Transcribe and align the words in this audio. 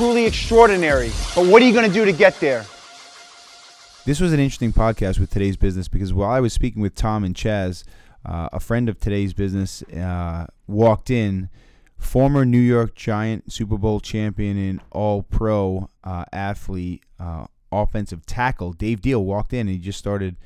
truly 0.00 0.24
extraordinary. 0.24 1.10
But 1.34 1.44
what 1.44 1.60
are 1.60 1.66
you 1.66 1.74
going 1.74 1.86
to 1.86 1.92
do 1.92 2.06
to 2.06 2.12
get 2.12 2.40
there? 2.40 2.64
This 4.06 4.18
was 4.18 4.32
an 4.32 4.40
interesting 4.40 4.72
podcast 4.72 5.18
with 5.18 5.28
today's 5.28 5.58
business 5.58 5.88
because 5.88 6.10
while 6.14 6.30
I 6.30 6.40
was 6.40 6.54
speaking 6.54 6.80
with 6.80 6.94
Tom 6.94 7.22
and 7.22 7.34
Chaz, 7.34 7.84
uh, 8.24 8.48
a 8.50 8.60
friend 8.60 8.88
of 8.88 8.98
today's 8.98 9.34
business 9.34 9.82
uh, 9.82 10.46
walked 10.66 11.10
in, 11.10 11.50
former 11.98 12.46
New 12.46 12.60
York 12.60 12.94
Giant 12.94 13.52
Super 13.52 13.76
Bowl 13.76 14.00
champion 14.00 14.56
and 14.56 14.80
All 14.90 15.22
Pro 15.22 15.90
uh, 16.02 16.24
athlete, 16.32 17.02
uh, 17.18 17.44
offensive 17.70 18.24
tackle 18.24 18.72
Dave 18.72 19.02
Diehl 19.02 19.22
walked 19.22 19.52
in 19.52 19.68
and 19.68 19.68
he 19.68 19.76
just 19.76 19.98
started 19.98 20.38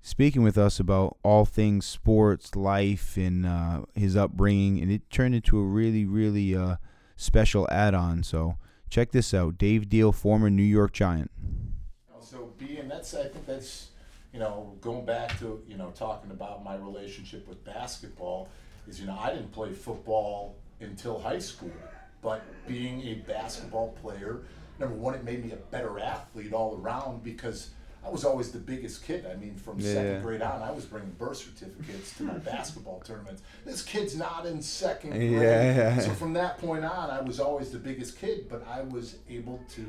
speaking 0.00 0.42
with 0.42 0.56
us 0.56 0.80
about 0.80 1.18
all 1.22 1.44
things 1.44 1.84
sports, 1.84 2.56
life, 2.56 3.18
and 3.18 3.44
uh, 3.44 3.82
his 3.94 4.16
upbringing, 4.16 4.80
and 4.80 4.90
it 4.90 5.10
turned 5.10 5.34
into 5.34 5.58
a 5.58 5.62
really, 5.62 6.06
really 6.06 6.56
uh, 6.56 6.76
special 7.18 7.68
add-on. 7.70 8.22
So 8.22 8.56
check 8.88 9.12
this 9.12 9.32
out: 9.32 9.58
Dave 9.58 9.88
Diehl, 9.88 10.14
former 10.14 10.50
New 10.50 10.62
York 10.62 10.92
Giant 10.92 11.30
so 12.28 12.52
being 12.58 12.88
that's 12.88 13.14
I 13.14 13.24
think 13.24 13.46
that's 13.46 13.88
you 14.32 14.38
know 14.38 14.74
going 14.80 15.06
back 15.06 15.38
to 15.38 15.62
you 15.66 15.76
know 15.76 15.92
talking 15.94 16.30
about 16.30 16.62
my 16.62 16.76
relationship 16.76 17.48
with 17.48 17.64
basketball 17.64 18.48
is 18.86 19.00
you 19.00 19.06
know 19.06 19.18
I 19.18 19.30
didn't 19.30 19.52
play 19.52 19.72
football 19.72 20.56
until 20.80 21.18
high 21.18 21.38
school, 21.38 21.72
but 22.22 22.42
being 22.68 23.02
a 23.08 23.14
basketball 23.26 23.96
player, 24.00 24.42
number 24.78 24.94
one, 24.94 25.14
it 25.14 25.24
made 25.24 25.44
me 25.44 25.52
a 25.52 25.56
better 25.56 25.98
athlete 25.98 26.52
all 26.52 26.78
around 26.80 27.22
because. 27.24 27.70
I 28.08 28.10
was 28.10 28.24
always 28.24 28.50
the 28.50 28.58
biggest 28.58 29.04
kid. 29.04 29.26
I 29.26 29.36
mean, 29.36 29.54
from 29.56 29.78
yeah. 29.78 29.92
second 29.92 30.22
grade 30.22 30.40
on, 30.40 30.62
I 30.62 30.70
was 30.70 30.86
bringing 30.86 31.10
birth 31.10 31.36
certificates 31.36 32.16
to 32.16 32.22
my 32.22 32.32
basketball 32.38 33.00
tournaments. 33.00 33.42
This 33.66 33.82
kid's 33.82 34.16
not 34.16 34.46
in 34.46 34.62
second 34.62 35.10
grade. 35.10 35.32
Yeah, 35.32 35.76
yeah. 35.76 35.98
So 35.98 36.12
from 36.12 36.32
that 36.32 36.56
point 36.56 36.86
on, 36.86 37.10
I 37.10 37.20
was 37.20 37.38
always 37.38 37.70
the 37.70 37.78
biggest 37.78 38.18
kid, 38.18 38.48
but 38.48 38.66
I 38.66 38.80
was 38.80 39.16
able 39.28 39.60
to 39.74 39.86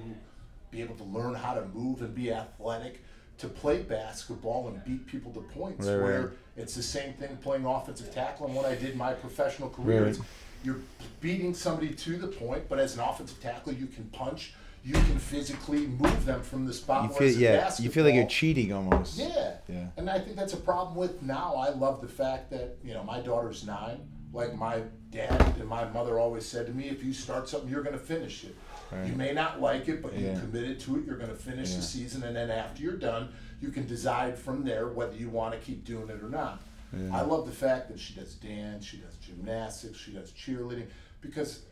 be 0.69 0.81
able 0.81 0.95
to 0.95 1.03
learn 1.05 1.33
how 1.33 1.53
to 1.53 1.65
move 1.67 2.01
and 2.01 2.13
be 2.13 2.31
athletic 2.31 2.99
to 3.37 3.47
play 3.47 3.83
basketball 3.83 4.67
and 4.67 4.83
beat 4.83 5.07
people 5.07 5.31
to 5.31 5.39
points. 5.39 5.87
Right, 5.87 6.01
where 6.01 6.21
right. 6.21 6.37
it's 6.57 6.75
the 6.75 6.83
same 6.83 7.13
thing 7.13 7.37
playing 7.37 7.63
offensive 7.63 8.13
tackle 8.13 8.47
and 8.47 8.55
what 8.55 8.65
I 8.65 8.75
did 8.75 8.91
in 8.91 8.97
my 8.97 9.13
professional 9.13 9.69
career. 9.69 10.07
Right. 10.07 10.19
You're 10.65 10.81
beating 11.21 11.53
somebody 11.53 11.93
to 11.93 12.17
the 12.17 12.27
point, 12.27 12.67
but 12.67 12.79
as 12.79 12.95
an 12.95 12.99
offensive 12.99 13.39
tackle, 13.39 13.71
you 13.71 13.87
can 13.87 14.03
punch. 14.09 14.53
You 14.83 14.93
can 14.93 15.19
physically 15.19 15.87
move 15.87 16.25
them 16.25 16.41
from 16.41 16.65
the 16.65 16.73
spot 16.73 17.09
you 17.09 17.15
feel, 17.15 17.39
yeah, 17.39 17.71
You 17.79 17.89
feel 17.89 18.05
like 18.05 18.15
you're 18.15 18.25
cheating 18.27 18.71
almost. 18.71 19.17
Yeah. 19.17 19.57
Yeah. 19.67 19.87
And 19.97 20.09
I 20.09 20.19
think 20.19 20.35
that's 20.35 20.53
a 20.53 20.57
problem 20.57 20.95
with 20.95 21.21
now. 21.21 21.55
I 21.55 21.69
love 21.69 22.01
the 22.01 22.07
fact 22.07 22.49
that, 22.51 22.77
you 22.83 22.93
know, 22.93 23.03
my 23.03 23.19
daughter's 23.19 23.65
nine. 23.65 23.99
Like 24.31 24.55
my 24.55 24.83
dad 25.09 25.55
and 25.59 25.67
my 25.67 25.85
mother 25.85 26.19
always 26.19 26.45
said 26.45 26.67
to 26.67 26.71
me, 26.71 26.87
if 26.87 27.03
you 27.03 27.13
start 27.13 27.49
something, 27.49 27.67
you're 27.69 27.81
going 27.81 27.97
to 27.97 28.03
finish 28.03 28.43
it. 28.43 28.55
Right. 28.91 29.07
You 29.07 29.13
may 29.13 29.33
not 29.33 29.59
like 29.59 29.87
it, 29.87 30.01
but 30.01 30.13
yeah. 30.13 30.33
you 30.33 30.39
committed 30.39 30.79
to 30.81 30.97
it. 30.97 31.05
You're 31.05 31.17
going 31.17 31.31
to 31.31 31.35
finish 31.35 31.71
yeah. 31.71 31.77
the 31.77 31.81
season, 31.81 32.23
and 32.23 32.35
then 32.35 32.51
after 32.51 32.81
you're 32.83 32.93
done, 32.97 33.29
you 33.61 33.69
can 33.69 33.87
decide 33.87 34.37
from 34.37 34.63
there 34.63 34.87
whether 34.87 35.15
you 35.15 35.29
want 35.29 35.53
to 35.53 35.59
keep 35.59 35.83
doing 35.83 36.09
it 36.09 36.23
or 36.23 36.29
not. 36.29 36.61
Yeah. 36.93 37.17
I 37.17 37.21
love 37.21 37.45
the 37.45 37.51
fact 37.51 37.89
that 37.89 37.99
she 37.99 38.13
does 38.13 38.35
dance, 38.35 38.85
she 38.85 38.97
does 38.97 39.15
gymnastics, 39.15 39.97
she 39.97 40.11
does 40.11 40.31
cheerleading, 40.31 40.87
because 41.21 41.63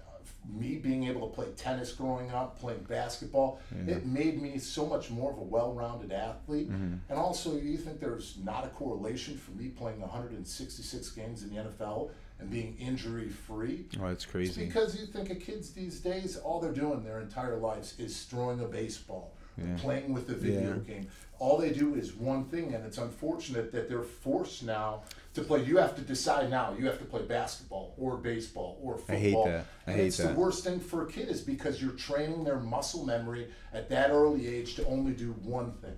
me 0.50 0.78
being 0.78 1.06
able 1.06 1.28
to 1.28 1.34
play 1.34 1.47
tennis 1.56 1.91
growing 1.91 2.31
up, 2.31 2.59
playing 2.59 2.85
basketball, 2.88 3.59
yeah. 3.85 3.96
it 3.96 4.06
made 4.06 4.41
me 4.41 4.58
so 4.58 4.85
much 4.85 5.09
more 5.09 5.31
of 5.31 5.38
a 5.38 5.44
well-rounded 5.44 6.12
athlete. 6.12 6.72
Mm-hmm. 6.72 6.96
And 7.09 7.19
also, 7.19 7.58
you 7.58 7.78
think 7.78 8.00
there's 8.00 8.38
not 8.44 8.66
a 8.66 8.69
correlation 8.69 9.38
for 9.38 9.52
me 9.52 9.69
playing 9.69 10.00
166 10.02 11.09
games 11.12 11.44
in 11.44 11.50
the 11.50 11.62
NFL 11.62 12.12
and 12.40 12.50
being 12.50 12.75
injury 12.80 13.30
free. 13.30 13.85
Oh, 14.00 14.08
that's 14.08 14.25
crazy. 14.25 14.50
It's 14.50 14.74
because 14.74 15.00
you 15.00 15.08
think 15.08 15.30
of 15.30 15.40
kids 15.40 15.72
these 15.72 16.00
days, 16.00 16.38
all 16.38 16.59
they're 16.59 16.72
doing 16.72 17.03
their 17.03 17.19
entire 17.19 17.58
lives 17.58 17.96
is 18.00 18.24
throwing 18.24 18.59
a 18.62 18.68
baseball, 18.68 19.34
yeah. 19.58 19.75
playing 19.78 20.14
with 20.14 20.29
a 20.29 20.35
video 20.35 20.81
yeah. 20.88 20.94
game. 20.94 21.08
All 21.40 21.58
they 21.58 21.72
do 21.72 21.96
is 21.96 22.14
one 22.14 22.46
thing, 22.46 22.74
and 22.74 22.85
it's 22.85 22.97
unfortunate 22.97 23.72
that 23.72 23.90
they're 23.90 24.02
forced 24.02 24.64
now 24.64 25.03
to 25.37 25.43
play. 25.43 25.63
You 25.63 25.77
have 25.77 25.95
to 25.95 26.01
decide 26.01 26.49
now. 26.49 26.75
You 26.77 26.85
have 26.87 26.99
to 26.99 27.05
play 27.05 27.21
basketball 27.21 27.93
or 27.97 28.17
baseball 28.17 28.79
or 28.81 28.97
football. 28.97 29.15
I 29.15 29.19
hate 29.19 29.45
that. 29.45 29.65
I 29.85 29.91
and 29.91 29.99
hate 29.99 30.07
it's 30.07 30.17
that. 30.17 30.33
the 30.33 30.39
worst 30.39 30.63
thing 30.63 30.79
for 30.79 31.03
a 31.03 31.07
kid 31.07 31.29
is 31.29 31.41
because 31.41 31.81
you're 31.81 31.91
training 31.91 32.43
their 32.43 32.59
muscle 32.59 33.05
memory 33.05 33.47
at 33.73 33.89
that 33.89 34.09
early 34.09 34.47
age 34.47 34.75
to 34.75 34.85
only 34.87 35.13
do 35.13 35.31
one 35.43 35.71
thing. 35.73 35.97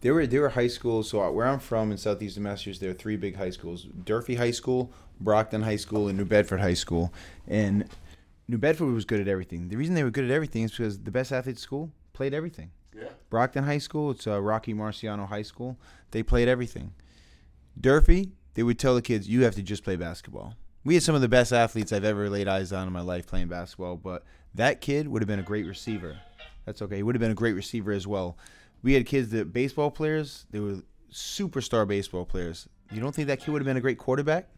There 0.00 0.14
were 0.14 0.26
there 0.26 0.42
were 0.42 0.50
high 0.50 0.68
schools. 0.68 1.10
So 1.10 1.30
where 1.30 1.46
I'm 1.46 1.58
from 1.58 1.90
in 1.90 1.98
southeastern 1.98 2.44
Massachusetts, 2.44 2.80
there 2.80 2.90
are 2.90 2.94
three 2.94 3.16
big 3.16 3.36
high 3.36 3.50
schools: 3.50 3.84
Durfee 4.04 4.36
High 4.36 4.52
School, 4.52 4.92
Brockton 5.20 5.62
High 5.62 5.76
School, 5.76 6.08
and 6.08 6.16
New 6.16 6.24
Bedford 6.24 6.60
High 6.60 6.74
School. 6.74 7.12
And 7.46 7.88
New 8.46 8.58
Bedford 8.58 8.86
was 8.86 9.04
good 9.04 9.20
at 9.20 9.28
everything. 9.28 9.68
The 9.68 9.76
reason 9.76 9.94
they 9.94 10.04
were 10.04 10.10
good 10.10 10.24
at 10.24 10.30
everything 10.30 10.62
is 10.62 10.70
because 10.70 11.00
the 11.00 11.10
best 11.10 11.32
athletes 11.32 11.60
at 11.60 11.62
school 11.62 11.90
played 12.12 12.32
everything. 12.32 12.70
Yeah. 12.96 13.08
Brockton 13.28 13.64
High 13.64 13.78
School, 13.78 14.12
it's 14.12 14.26
uh, 14.26 14.40
Rocky 14.40 14.72
Marciano 14.72 15.28
High 15.28 15.42
School. 15.42 15.76
They 16.12 16.22
played 16.22 16.48
everything. 16.48 16.92
Durfee, 17.80 18.32
they 18.58 18.64
would 18.64 18.76
tell 18.76 18.96
the 18.96 19.02
kids, 19.02 19.28
you 19.28 19.44
have 19.44 19.54
to 19.54 19.62
just 19.62 19.84
play 19.84 19.94
basketball. 19.94 20.52
We 20.82 20.94
had 20.94 21.04
some 21.04 21.14
of 21.14 21.20
the 21.20 21.28
best 21.28 21.52
athletes 21.52 21.92
I've 21.92 22.02
ever 22.02 22.28
laid 22.28 22.48
eyes 22.48 22.72
on 22.72 22.88
in 22.88 22.92
my 22.92 23.02
life 23.02 23.24
playing 23.24 23.46
basketball, 23.46 23.94
but 23.94 24.24
that 24.52 24.80
kid 24.80 25.06
would 25.06 25.22
have 25.22 25.28
been 25.28 25.38
a 25.38 25.44
great 25.44 25.64
receiver. 25.64 26.18
That's 26.66 26.82
okay. 26.82 26.96
He 26.96 27.04
would 27.04 27.14
have 27.14 27.20
been 27.20 27.30
a 27.30 27.36
great 27.36 27.54
receiver 27.54 27.92
as 27.92 28.04
well. 28.04 28.36
We 28.82 28.94
had 28.94 29.06
kids 29.06 29.30
that 29.30 29.52
baseball 29.52 29.92
players, 29.92 30.44
they 30.50 30.58
were 30.58 30.78
superstar 31.12 31.86
baseball 31.86 32.24
players. 32.24 32.68
You 32.90 33.00
don't 33.00 33.14
think 33.14 33.28
that 33.28 33.38
kid 33.38 33.52
would 33.52 33.62
have 33.62 33.66
been 33.66 33.76
a 33.76 33.80
great 33.80 33.98
quarterback? 33.98 34.48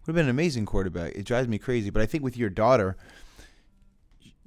Would 0.00 0.08
have 0.08 0.16
been 0.16 0.26
an 0.26 0.30
amazing 0.30 0.66
quarterback. 0.66 1.12
It 1.14 1.24
drives 1.24 1.46
me 1.46 1.58
crazy. 1.58 1.90
But 1.90 2.02
I 2.02 2.06
think 2.06 2.24
with 2.24 2.36
your 2.36 2.50
daughter, 2.50 2.96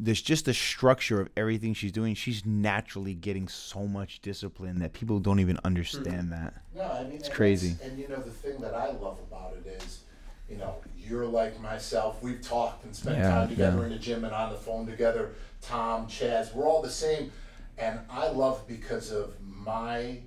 there's 0.03 0.21
just 0.21 0.45
the 0.45 0.53
structure 0.53 1.21
of 1.21 1.29
everything 1.37 1.73
she's 1.73 1.91
doing. 1.91 2.13
She's 2.13 2.45
naturally 2.45 3.13
getting 3.13 3.47
so 3.47 3.87
much 3.87 4.19
discipline 4.21 4.79
that 4.79 4.91
people 4.91 5.19
don't 5.19 5.39
even 5.39 5.57
understand 5.63 6.31
that. 6.33 6.53
No, 6.75 6.83
I 6.83 7.03
mean 7.03 7.13
it's 7.13 7.29
crazy. 7.29 7.77
And 7.81 7.97
you 7.97 8.09
know 8.09 8.17
the 8.17 8.31
thing 8.31 8.59
that 8.59 8.73
I 8.73 8.87
love 8.87 9.19
about 9.31 9.55
it 9.57 9.65
is, 9.81 10.01
you 10.49 10.57
know, 10.57 10.75
you're 10.97 11.25
like 11.25 11.59
myself. 11.61 12.21
We've 12.21 12.41
talked 12.41 12.83
and 12.83 12.93
spent 12.93 13.17
yeah, 13.17 13.29
time 13.29 13.49
together 13.49 13.77
yeah. 13.79 13.83
in 13.85 13.89
the 13.91 13.97
gym 13.97 14.25
and 14.25 14.33
on 14.33 14.51
the 14.51 14.57
phone 14.57 14.85
together. 14.85 15.35
Tom, 15.61 16.07
Chaz, 16.07 16.53
we're 16.53 16.67
all 16.67 16.81
the 16.81 16.89
same, 16.89 17.31
and 17.77 17.99
I 18.09 18.27
love 18.27 18.67
because 18.67 19.09
of 19.11 19.33
my 19.41 20.19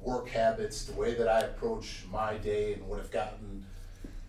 work 0.00 0.28
habits, 0.28 0.84
the 0.84 0.94
way 0.94 1.14
that 1.14 1.26
I 1.26 1.40
approach 1.40 2.04
my 2.12 2.36
day, 2.36 2.74
and 2.74 2.86
what 2.86 3.00
I've 3.00 3.10
gotten, 3.10 3.66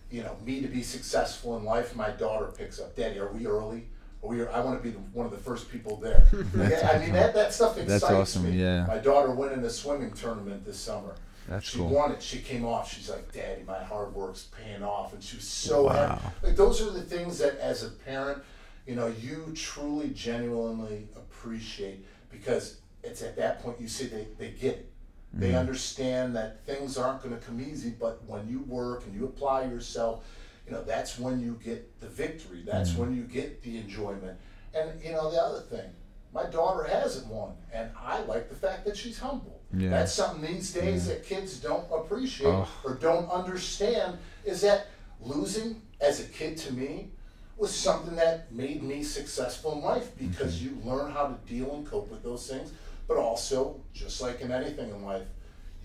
you 0.10 0.24
know, 0.24 0.36
me 0.44 0.62
to 0.62 0.68
be 0.68 0.82
successful 0.82 1.56
in 1.58 1.64
life. 1.64 1.96
My 1.96 2.10
daughter 2.10 2.48
picks 2.48 2.80
up, 2.80 2.96
Daddy, 2.96 3.20
are 3.20 3.32
we 3.32 3.46
early? 3.46 3.90
We 4.22 4.42
are, 4.42 4.52
I 4.52 4.60
want 4.62 4.82
to 4.82 4.84
be 4.84 4.92
the, 4.92 5.00
one 5.14 5.26
of 5.26 5.32
the 5.32 5.38
first 5.38 5.72
people 5.72 5.98
there. 5.98 6.24
Like, 6.54 6.84
I 6.84 7.00
mean, 7.00 7.14
that, 7.14 7.34
that 7.34 7.54
stuff 7.54 7.78
excites 7.78 8.02
That's 8.02 8.04
awesome, 8.04 8.46
me. 8.46 8.62
Yeah. 8.62 8.86
My 8.86 8.98
daughter 8.98 9.32
went 9.32 9.54
in 9.54 9.64
a 9.64 9.70
swimming 9.70 10.12
tournament 10.12 10.66
this 10.66 10.80
summer. 10.80 11.16
That's 11.48 11.70
cool. 11.70 11.88
she 11.88 11.90
cool. 11.90 11.96
won 11.96 12.12
it. 12.12 12.22
She 12.22 12.40
came 12.40 12.66
off. 12.66 12.94
She's 12.94 13.10
like, 13.10 13.32
"Daddy, 13.32 13.64
my 13.66 13.82
hard 13.82 14.14
work's 14.14 14.50
paying 14.62 14.84
off," 14.84 15.14
and 15.14 15.24
she 15.24 15.38
was 15.38 15.48
so 15.48 15.84
wow. 15.84 15.94
happy. 15.94 16.48
Like 16.48 16.56
those 16.58 16.82
are 16.82 16.92
the 16.92 17.02
things 17.02 17.38
that, 17.40 17.58
as 17.60 17.84
a 17.84 17.90
parent, 17.90 18.44
you 18.86 18.96
know, 18.96 19.08
you 19.08 19.54
truly, 19.56 20.10
genuinely 20.10 21.08
appreciate 21.16 22.06
because 22.30 22.80
it's 23.04 23.22
at 23.22 23.38
that 23.38 23.62
point 23.62 23.80
you 23.80 23.88
see 23.88 24.08
they, 24.08 24.28
they 24.38 24.50
get 24.52 24.76
it. 24.76 24.92
They 25.34 25.50
mm-hmm. 25.50 25.58
understand 25.58 26.36
that 26.36 26.66
things 26.66 26.98
aren't 26.98 27.22
going 27.22 27.38
to 27.38 27.46
come 27.46 27.62
easy, 27.62 27.92
but 27.92 28.24
when 28.26 28.48
you 28.48 28.60
work 28.62 29.06
and 29.06 29.14
you 29.14 29.26
apply 29.26 29.66
yourself, 29.66 30.26
you 30.68 30.74
know, 30.74 30.84
that's 30.84 31.18
when 31.18 31.40
you 31.40 31.60
get 31.64 32.00
the 32.00 32.08
victory. 32.08 32.64
That's 32.66 32.92
mm-hmm. 32.92 33.02
when 33.02 33.16
you 33.16 33.24
get 33.24 33.64
the 33.64 33.78
enjoyment. 33.78 34.38
And, 34.74 34.92
you 35.02 35.14
know, 35.14 35.32
the 35.32 35.42
other 35.42 35.62
thing, 35.62 35.90
my 36.34 36.46
daughter 36.46 36.84
hasn't 36.84 37.28
won, 37.28 37.54
and 37.74 37.90
I 37.98 38.20
like 38.24 38.50
the 38.50 38.56
fact 38.56 38.86
that 38.86 38.98
she's 38.98 39.18
humble. 39.18 39.62
Yeah. 39.74 39.90
That's 39.90 40.14
something 40.14 40.54
these 40.54 40.72
days 40.74 41.08
yeah. 41.08 41.16
that 41.16 41.26
kids 41.26 41.60
don't 41.60 41.86
appreciate 41.92 42.48
oh. 42.48 42.70
or 42.84 42.96
don't 42.96 43.30
understand 43.30 44.18
is 44.46 44.62
that 44.62 44.88
losing 45.22 45.82
as 46.00 46.20
a 46.20 46.26
kid 46.26 46.58
to 46.58 46.74
me 46.74 47.10
was 47.58 47.74
something 47.74 48.16
that 48.16 48.52
made 48.52 48.84
me 48.84 49.04
successful 49.04 49.74
in 49.74 49.82
life 49.82 50.16
because 50.18 50.60
mm-hmm. 50.60 50.80
you 50.86 50.92
learn 50.92 51.12
how 51.12 51.28
to 51.28 51.52
deal 51.52 51.74
and 51.76 51.88
cope 51.88 52.10
with 52.12 52.24
those 52.24 52.48
things. 52.48 52.72
But 53.08 53.18
also, 53.18 53.82
just 53.94 54.22
like 54.22 54.42
in 54.42 54.52
anything 54.52 54.90
in 54.90 55.04
life, 55.04 55.28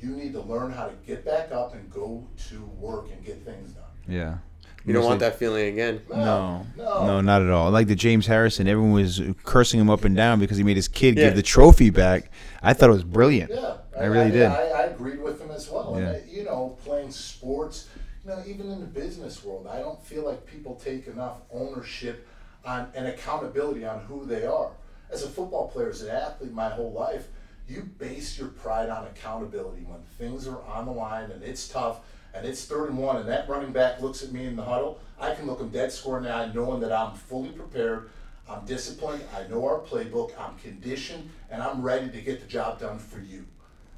you 0.01 0.11
need 0.11 0.33
to 0.33 0.41
learn 0.41 0.73
how 0.73 0.87
to 0.87 0.95
get 1.07 1.25
back 1.25 1.53
up 1.53 1.75
and 1.75 1.89
go 1.91 2.27
to 2.49 2.65
work 2.79 3.07
and 3.13 3.25
get 3.25 3.45
things 3.45 3.73
done. 3.73 3.85
Yeah. 4.09 4.39
You 4.85 4.93
don't 4.93 5.05
want 5.05 5.21
Mostly- 5.21 5.31
that 5.31 5.39
feeling 5.39 5.67
again. 5.73 6.01
No, 6.11 6.67
No. 6.77 7.07
no, 7.07 7.21
not 7.21 7.43
at 7.43 7.51
all. 7.51 7.71
Like 7.71 7.87
the 7.87 7.95
James 7.95 8.27
Harrison, 8.27 8.67
everyone 8.67 8.93
was 8.93 9.21
cursing 9.45 9.79
him 9.81 9.89
up 9.89 10.05
and 10.05 10.17
down 10.17 10.41
because 10.41 10.57
he 10.57 10.65
made 10.65 10.77
his 10.77 10.89
kid 10.89 11.17
Yeah. 11.17 11.27
give 11.27 11.37
the 11.37 11.43
trophy 11.43 11.91
back. 11.91 12.31
I 12.63 12.73
thought 12.73 12.91
it 12.91 12.95
was 12.95 13.05
brilliant. 13.05 13.53
Yeah, 13.55 13.77
I 13.99 14.05
really 14.07 14.31
did. 14.33 14.47
I, 14.47 14.67
I 14.69 14.83
agreed 14.87 15.23
with 15.23 15.41
him 15.41 15.51
as 15.53 15.71
well. 15.71 15.95
Yeah. 15.97 16.09
And 16.09 16.17
I, 16.17 16.23
you 16.29 16.45
know, 16.45 16.77
playing 16.85 17.11
sports, 17.13 17.89
you 18.25 18.31
know, 18.31 18.43
even 18.47 18.71
in 18.71 18.81
the 18.81 18.87
business 18.87 19.45
world, 19.45 19.69
I 19.71 19.79
don't 19.79 20.03
feel 20.05 20.25
like 20.25 20.45
people 20.47 20.75
take 20.83 21.07
enough 21.07 21.39
ownership 21.53 22.27
on 22.65 22.89
and 22.95 23.07
accountability 23.07 23.85
on 23.85 24.01
who 24.09 24.25
they 24.27 24.47
are. 24.47 24.71
As 25.13 25.23
a 25.23 25.29
football 25.29 25.69
player, 25.69 25.91
as 25.91 26.03
an 26.03 26.11
athlete, 26.11 26.53
my 26.53 26.71
whole 26.71 26.93
life, 26.93 27.29
you 27.69 27.83
base 27.99 28.39
your 28.39 28.49
pride 28.49 28.89
on 28.89 29.07
accountability. 29.07 29.83
When 29.87 30.01
things 30.19 30.49
are 30.49 30.61
on 30.63 30.87
the 30.87 30.93
line 30.93 31.31
and 31.31 31.43
it's 31.43 31.69
tough 31.69 32.01
and 32.35 32.47
it's 32.47 32.65
third 32.65 32.91
and 32.91 32.99
one, 32.99 33.17
and 33.17 33.29
that 33.29 33.49
running 33.49 33.73
back 33.73 34.01
looks 34.01 34.23
at 34.23 34.33
me 34.33 34.47
in 34.47 34.57
the 34.57 34.65
huddle, 34.65 34.99
I 35.21 35.35
can 35.35 35.47
look 35.47 35.61
him 35.61 35.69
dead 35.69 35.93
square 35.93 36.19
in 36.19 36.25
the 36.25 36.33
eye, 36.33 36.51
knowing 36.53 36.81
that 36.81 36.93
I'm 36.93 37.15
fully 37.15 37.51
prepared. 37.51 38.11
I'm 38.49 38.65
disciplined. 38.65 39.23
I 39.37 39.47
know 39.49 39.65
our 39.65 39.79
playbook. 39.79 40.33
I'm 40.39 40.57
conditioned, 40.59 41.31
and 41.51 41.63
I'm 41.63 41.83
ready 41.83 42.09
to 42.11 42.21
get 42.21 42.41
the 42.41 42.47
job 42.47 42.81
done 42.81 42.99
for 42.99 43.21
you. 43.21 43.47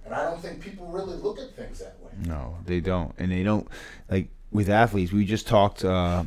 And 0.04 0.14
I 0.14 0.24
don't 0.24 0.40
think 0.40 0.60
people 0.60 0.86
really 0.86 1.16
look 1.16 1.38
at 1.38 1.56
things 1.56 1.78
that 1.78 1.96
way. 2.02 2.10
No, 2.26 2.56
they 2.66 2.80
don't, 2.80 3.14
and 3.18 3.32
they 3.32 3.42
don't 3.42 3.66
like 4.10 4.28
with 4.52 4.68
athletes. 4.68 5.12
We 5.12 5.24
just 5.24 5.46
talked, 5.46 5.84
uh, 5.84 6.24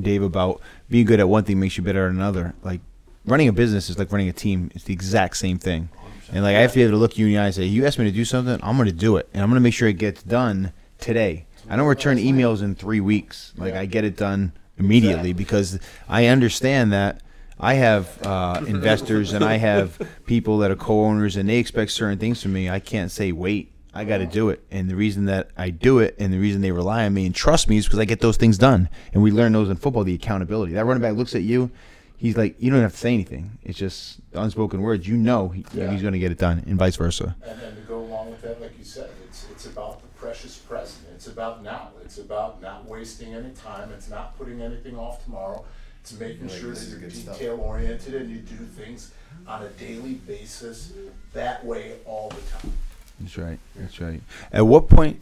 Dave, 0.00 0.22
about 0.22 0.60
being 0.88 1.06
good 1.06 1.18
at 1.18 1.28
one 1.28 1.44
thing 1.44 1.58
makes 1.58 1.76
you 1.76 1.82
better 1.82 2.06
at 2.06 2.12
another. 2.12 2.54
Like 2.62 2.80
running 3.26 3.48
a 3.48 3.52
business 3.52 3.90
is 3.90 3.98
like 3.98 4.12
running 4.12 4.28
a 4.28 4.32
team. 4.32 4.70
It's 4.74 4.84
the 4.84 4.92
exact 4.92 5.36
same 5.36 5.58
thing. 5.58 5.88
And 6.32 6.44
like 6.44 6.54
I 6.54 6.60
have 6.60 6.70
to 6.72 6.76
be 6.76 6.82
able 6.82 6.92
to 6.92 6.98
look 6.98 7.18
you 7.18 7.26
in 7.26 7.32
the 7.32 7.38
eye 7.38 7.46
and 7.46 7.54
say, 7.54 7.64
"You 7.64 7.84
asked 7.84 7.98
me 7.98 8.04
to 8.04 8.12
do 8.12 8.24
something. 8.24 8.60
I'm 8.62 8.76
going 8.76 8.86
to 8.86 8.94
do 8.94 9.16
it, 9.16 9.28
and 9.34 9.42
I'm 9.42 9.50
going 9.50 9.60
to 9.60 9.64
make 9.64 9.74
sure 9.74 9.88
it 9.88 9.98
gets 9.98 10.22
done 10.22 10.72
today. 11.00 11.46
I 11.68 11.76
don't 11.76 11.86
return 11.86 12.18
emails 12.18 12.62
in 12.62 12.74
three 12.74 13.00
weeks. 13.00 13.52
Like 13.56 13.74
I 13.74 13.86
get 13.86 14.04
it 14.04 14.16
done 14.16 14.52
immediately 14.78 15.32
because 15.32 15.78
I 16.08 16.26
understand 16.26 16.92
that." 16.92 17.22
I 17.62 17.74
have 17.74 18.18
uh, 18.26 18.64
investors 18.66 19.34
and 19.34 19.44
I 19.44 19.58
have 19.58 20.00
people 20.24 20.56
that 20.60 20.70
are 20.70 20.76
co-owners 20.76 21.36
and 21.36 21.46
they 21.46 21.58
expect 21.58 21.90
certain 21.90 22.16
things 22.18 22.42
from 22.42 22.54
me. 22.54 22.70
I 22.70 22.80
can't 22.80 23.10
say 23.10 23.32
wait. 23.32 23.70
I 23.92 24.04
got 24.04 24.16
to 24.18 24.24
do 24.26 24.48
it, 24.48 24.64
and 24.70 24.88
the 24.88 24.96
reason 24.96 25.26
that 25.26 25.50
I 25.58 25.68
do 25.68 25.98
it 25.98 26.14
and 26.18 26.32
the 26.32 26.38
reason 26.38 26.62
they 26.62 26.70
rely 26.72 27.04
on 27.04 27.12
me 27.12 27.26
and 27.26 27.34
trust 27.34 27.68
me 27.68 27.76
is 27.76 27.84
because 27.84 27.98
I 27.98 28.06
get 28.06 28.20
those 28.20 28.38
things 28.38 28.56
done. 28.56 28.88
And 29.12 29.22
we 29.22 29.30
learn 29.30 29.52
those 29.52 29.68
in 29.68 29.76
football, 29.76 30.04
the 30.04 30.14
accountability. 30.14 30.72
That 30.72 30.86
running 30.86 31.02
back 31.02 31.16
looks 31.16 31.34
at 31.34 31.42
you, 31.42 31.70
he's 32.16 32.34
like, 32.34 32.54
you 32.58 32.70
don't 32.70 32.80
have 32.80 32.92
to 32.92 32.96
say 32.96 33.12
anything. 33.12 33.58
It's 33.62 33.76
just 33.78 34.20
unspoken 34.32 34.80
words. 34.80 35.06
You 35.06 35.18
know 35.18 35.50
he, 35.50 35.66
Yeah. 35.74 35.90
he's 35.92 36.00
going 36.00 36.14
to 36.14 36.18
get 36.18 36.32
it 36.32 36.38
done, 36.38 36.62
and 36.66 36.78
vice 36.78 36.96
versa. 36.96 37.36
And 37.46 37.60
then 37.60 37.74
to 37.76 37.82
go 37.82 37.98
along 37.98 38.30
with 38.30 38.40
that, 38.40 38.58
like 38.62 38.72
you 38.78 38.84
said, 38.84 39.10
it's 39.28 39.46
it's 39.50 39.66
about 39.66 40.00
the 40.00 40.08
precious 40.20 40.58
present. 40.58 41.06
It's 41.14 41.26
about 41.26 41.62
now. 41.62 41.88
It's 42.04 42.18
about 42.18 42.60
not 42.60 42.84
wasting 42.84 43.34
any 43.34 43.50
time. 43.50 43.90
It's 43.92 44.10
not 44.10 44.36
putting 44.36 44.60
anything 44.60 44.96
off 44.98 45.24
tomorrow. 45.24 45.64
It's 46.02 46.12
making 46.18 46.48
sure 46.48 46.72
that 46.74 46.88
you're 46.88 47.08
detail 47.08 47.58
oriented 47.60 48.14
and 48.14 48.30
you 48.30 48.38
do 48.38 48.56
things 48.64 49.12
on 49.46 49.62
a 49.62 49.68
daily 49.70 50.14
basis 50.14 50.92
that 51.32 51.64
way 51.64 51.94
all 52.04 52.28
the 52.28 52.40
time. 52.50 52.72
That's 53.20 53.38
right. 53.38 53.58
That's 53.76 54.00
right. 54.00 54.20
At 54.52 54.66
what 54.66 54.88
point? 54.88 55.20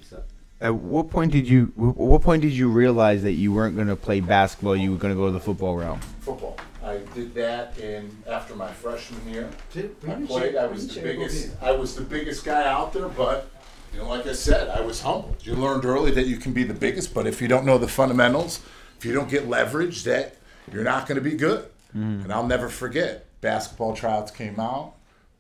At 0.61 0.75
what 0.75 1.11
point 1.11 1.31
did 1.33 1.49
you? 1.49 1.73
At 1.79 1.97
what 1.97 2.23
point 2.23 2.43
did 2.43 2.53
you 2.53 2.69
realize 2.69 3.23
that 3.23 3.33
you 3.33 3.53
weren't 3.53 3.77
going 3.77 3.89
to 3.89 3.97
play 3.97 4.21
basketball? 4.21 4.77
You 4.77 4.93
were 4.93 4.99
going 4.99 5.15
to 5.15 5.19
go 5.19 5.27
to 5.27 5.33
the 5.33 5.41
football 5.41 5.77
route. 5.77 6.03
Football. 6.21 6.57
I 6.85 6.99
did 7.15 7.35
that 7.35 7.79
in 7.79 8.11
after 8.29 8.57
my 8.57 8.73
freshman 8.73 9.29
year. 9.33 9.49
Did- 9.73 9.95
I 10.09 10.15
played. 10.27 10.57
I 10.57 10.67
was 10.67 10.93
the 10.93 11.01
biggest. 11.01 11.51
I 11.63 11.73
was 11.73 11.95
the 11.95 12.03
biggest 12.03 12.45
guy 12.45 12.65
out 12.69 12.93
there, 12.93 13.09
but 13.09 13.51
you 13.93 13.99
know, 13.99 14.09
like 14.09 14.27
I 14.27 14.33
said, 14.33 14.69
I 14.69 14.81
was 14.81 15.01
humbled. 15.01 15.37
You 15.43 15.55
learned 15.55 15.85
early 15.85 16.11
that 16.13 16.27
you 16.27 16.37
can 16.37 16.53
be 16.53 16.65
the 16.65 16.75
biggest, 16.75 17.15
but 17.15 17.27
if 17.27 17.41
you 17.41 17.49
don't 17.49 17.65
know 17.65 17.79
the 17.79 17.89
fundamentals, 17.89 18.61
if 18.99 19.05
you 19.05 19.13
don't 19.13 19.29
get 19.29 19.49
leverage, 19.49 20.05
that 20.05 20.37
you're 20.73 20.85
not 20.85 21.07
going 21.07 21.17
to 21.17 21.23
be 21.23 21.37
good. 21.37 21.65
Mm. 21.97 22.25
And 22.25 22.33
I'll 22.33 22.47
never 22.47 22.69
forget. 22.69 23.27
Basketball 23.41 23.95
tryouts 23.95 24.31
came 24.31 24.59
out. 24.61 24.95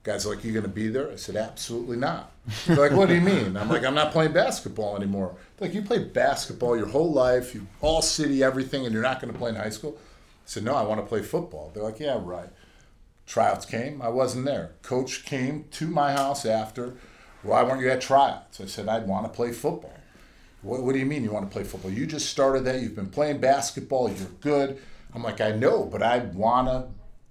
Guys 0.05 0.25
are 0.25 0.35
like, 0.35 0.45
"You 0.45 0.53
going 0.53 0.63
to 0.63 0.71
be 0.71 0.89
there?" 0.89 1.11
I 1.11 1.17
said, 1.17 1.37
"Absolutely 1.37 1.97
not." 1.97 2.31
They're 2.67 2.77
like, 2.77 2.93
"What 2.93 3.09
do 3.09 3.15
you 3.15 3.21
mean?" 3.21 3.57
I'm 3.57 3.69
like, 3.69 3.85
"I'm 3.85 3.95
not 3.95 4.13
playing 4.13 4.33
basketball 4.33 4.97
anymore." 4.97 5.35
They're 5.57 5.69
like, 5.69 5.75
"You 5.75 5.83
played 5.83 6.13
basketball 6.13 6.77
your 6.77 6.87
whole 6.87 7.13
life, 7.13 7.55
you 7.55 7.67
all 7.81 8.01
city, 8.01 8.43
everything, 8.43 8.87
and 8.87 8.95
you're 8.95 9.03
not 9.03 9.21
going 9.21 9.33
to 9.33 9.39
play 9.39 9.51
in 9.51 9.57
high 9.57 9.69
school." 9.71 9.99
I 9.99 10.47
said, 10.47 10.65
"No, 10.65 10.75
I 10.75 10.83
want 10.83 11.01
to 11.01 11.07
play 11.07 11.21
football." 11.21 11.73
They're 11.75 11.83
like, 11.83 12.01
"Yeah, 12.01 12.19
right." 12.23 12.49
Tryouts 13.27 13.67
came. 13.67 14.01
I 14.01 14.09
wasn't 14.09 14.47
there. 14.47 14.71
Coach 14.83 15.27
came 15.27 15.67
to 15.73 15.87
my 15.89 16.13
house 16.13 16.47
after. 16.47 16.95
Why 17.43 17.63
weren't 17.63 17.81
you 17.81 17.91
at 17.91 18.01
tryouts? 18.01 18.61
I 18.61 18.67
said, 18.67 18.89
I'd 18.89 19.07
want 19.07 19.27
to 19.27 19.33
play 19.35 19.53
football. 19.53 19.95
What, 20.63 20.83
what 20.83 20.93
do 20.93 20.99
you 20.99 21.07
mean 21.07 21.23
you 21.23 21.31
want 21.31 21.49
to 21.49 21.53
play 21.53 21.65
football? 21.65 21.91
You 21.91 22.07
just 22.07 22.31
started 22.31 22.65
that. 22.65 22.81
You've 22.81 22.97
been 22.97 23.11
playing 23.11 23.39
basketball. 23.41 24.11
You're 24.11 24.29
good. 24.41 24.81
I'm 25.15 25.23
like, 25.23 25.41
I 25.41 25.53
know, 25.53 25.85
but 25.85 26.03
I 26.03 26.19
wanna, 26.19 26.89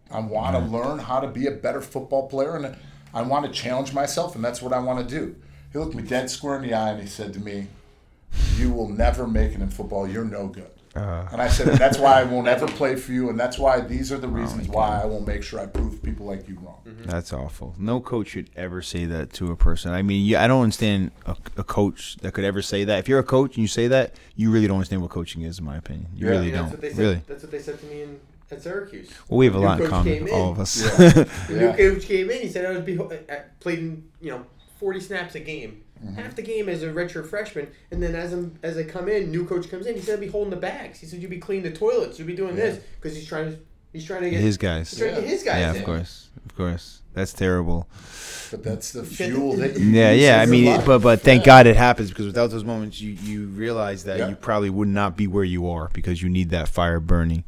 I 0.10 0.20
want 0.20 0.56
to 0.56 0.62
learn 0.72 1.00
how 1.00 1.20
to 1.20 1.28
be 1.28 1.48
a 1.48 1.52
better 1.52 1.82
football 1.82 2.28
player, 2.28 2.56
and 2.56 2.76
I 3.14 3.22
want 3.22 3.46
to 3.46 3.52
challenge 3.52 3.94
myself, 3.94 4.36
and 4.36 4.44
that's 4.44 4.62
what 4.62 4.74
I 4.74 4.80
want 4.80 5.08
to 5.08 5.16
do. 5.16 5.36
He 5.72 5.78
looked 5.78 5.94
me 5.94 6.04
dead 6.04 6.30
square 6.30 6.56
in 6.56 6.64
the 6.64 6.74
eye, 6.74 6.92
and 6.92 7.02
he 7.02 7.08
said 7.08 7.34
to 7.34 7.40
me, 7.40 7.68
"You 8.56 8.72
will 8.72 8.90
never 8.90 9.28
make 9.28 9.52
it 9.52 9.62
in 9.62 9.70
football. 9.70 10.08
You're 10.08 10.26
no 10.26 10.48
good." 10.48 10.72
Uh, 10.98 11.28
and 11.32 11.42
I 11.42 11.48
said, 11.48 11.68
"That's 11.78 11.98
why 11.98 12.20
I 12.20 12.24
won't 12.24 12.48
ever 12.48 12.66
play 12.80 12.96
for 12.96 13.12
you, 13.12 13.30
and 13.30 13.40
that's 13.40 13.58
why 13.58 13.82
these 13.82 14.12
are 14.12 14.18
the 14.18 14.28
oh, 14.28 14.32
reasons 14.32 14.68
why 14.68 15.02
I 15.02 15.06
will 15.06 15.22
make 15.22 15.44
sure 15.44 15.60
I 15.60 15.66
prove 15.68 16.02
people 16.04 16.26
like 16.26 16.48
you 16.50 16.58
wrong." 16.62 16.80
Mm-hmm. 16.86 17.04
That's 17.10 17.32
awful. 17.34 17.76
No 17.78 18.00
coach 18.00 18.28
should 18.30 18.50
ever 18.56 18.82
say 18.82 19.06
that 19.06 19.32
to 19.34 19.52
a 19.52 19.56
person. 19.56 19.92
I 19.92 20.02
mean, 20.02 20.26
yeah, 20.26 20.44
I 20.44 20.48
don't 20.48 20.64
understand 20.64 21.12
a, 21.26 21.36
a 21.58 21.64
coach 21.64 22.18
that 22.22 22.34
could 22.34 22.44
ever 22.46 22.62
say 22.62 22.84
that. 22.86 23.00
If 23.00 23.08
you're 23.08 23.20
a 23.20 23.24
coach 23.24 23.56
and 23.56 23.62
you 23.64 23.68
say 23.68 23.88
that, 23.88 24.16
you 24.36 24.52
really 24.52 24.68
don't 24.68 24.78
understand 24.78 25.02
what 25.02 25.12
coaching 25.12 25.44
is, 25.44 25.60
in 25.60 25.66
my 25.66 25.78
opinion. 25.78 26.08
You 26.16 26.26
Yeah. 26.26 26.32
really 26.32 26.52
That's 26.52 26.72
don't. 26.72 26.72
what 26.72 26.92
said. 26.92 26.98
Really. 26.98 27.22
That's 27.28 27.44
what 27.44 27.52
they 27.52 27.60
said 27.60 27.80
to 27.80 27.86
me 27.86 28.02
in, 28.04 28.20
at 28.50 28.62
Syracuse. 28.62 29.10
Well, 29.30 29.38
we 29.40 29.46
have 29.46 29.56
a 29.56 29.60
New 29.60 29.66
lot 29.66 29.82
in 29.82 29.88
common, 29.88 30.14
came 30.14 30.28
in. 30.28 30.34
all 30.34 30.52
of 30.52 30.60
us. 30.60 30.76
The 30.76 31.30
Yeah. 31.50 31.76
new 31.76 31.94
coach 31.96 32.06
came 32.08 32.30
in. 32.30 32.42
He 32.42 32.50
said 32.50 32.66
I 32.66 32.72
would 32.72 32.86
be 32.86 33.00
I 33.00 33.42
played 33.60 33.80
in 33.80 34.04
you 34.22 34.32
know 34.32 34.46
forty 34.80 35.00
snaps 35.00 35.36
a 35.36 35.40
game, 35.40 35.84
half 36.16 36.36
the 36.36 36.42
game 36.42 36.70
as 36.70 36.84
a 36.84 36.88
redshirt 36.88 37.28
freshman, 37.28 37.70
and 37.92 38.02
then 38.02 38.16
as 38.16 38.34
I'm 38.34 38.58
as 38.64 38.78
I 38.78 38.84
come 38.84 39.08
in, 39.10 39.32
new 39.32 39.46
coach 39.46 39.70
comes 39.70 39.86
in. 39.86 39.96
He 39.96 40.02
said 40.02 40.16
I'd 40.16 40.20
be 40.22 40.28
holding 40.28 40.52
the 40.52 40.56
bags. 40.58 41.00
He 41.00 41.06
said 41.06 41.22
you'd 41.22 41.30
be 41.32 41.40
cleaning 41.40 41.72
the 41.72 41.78
toilets. 41.78 42.18
You'd 42.20 42.28
be 42.28 42.36
doing 42.36 42.56
this 42.56 42.84
because 42.96 43.16
he's 43.16 43.28
trying 43.28 43.52
to 43.52 43.60
he's 43.94 44.06
trying 44.06 44.22
to 44.24 44.30
get 44.30 44.40
His 44.42 44.58
guys. 44.58 44.90
He's 44.92 45.00
trying 45.00 45.16
to 45.16 45.22
get 45.22 45.30
his 45.30 45.44
guys 45.44 45.60
Yeah, 45.60 45.72
in. 45.72 45.78
of 45.78 45.84
course, 45.86 46.30
of 46.46 46.56
course. 46.56 47.02
That's 47.14 47.34
terrible. 47.34 47.88
But 48.52 48.64
that's 48.64 48.92
the 48.92 49.04
fuel 49.04 49.56
that 49.58 49.78
you 49.78 49.88
Yeah, 49.88 50.12
yeah. 50.12 50.40
I 50.40 50.46
mean, 50.46 50.66
life. 50.66 50.86
but 50.86 51.00
but 51.00 51.22
thank 51.22 51.42
Yeah. 51.42 51.46
God 51.48 51.68
it 51.68 51.76
happens 51.76 52.10
because 52.10 52.28
without 52.28 52.52
those 52.52 52.64
moments, 52.64 53.02
you 53.02 53.12
you 53.12 53.48
realize 53.48 54.04
that 54.04 54.20
Yeah. 54.20 54.30
you 54.30 54.36
probably 54.36 54.70
would 54.70 54.88
not 54.88 55.18
be 55.18 55.26
where 55.26 55.44
you 55.44 55.68
are 55.70 55.90
because 55.94 56.22
you 56.22 56.30
need 56.30 56.52
that 56.52 56.68
fire 56.68 57.00
burning. 57.00 57.44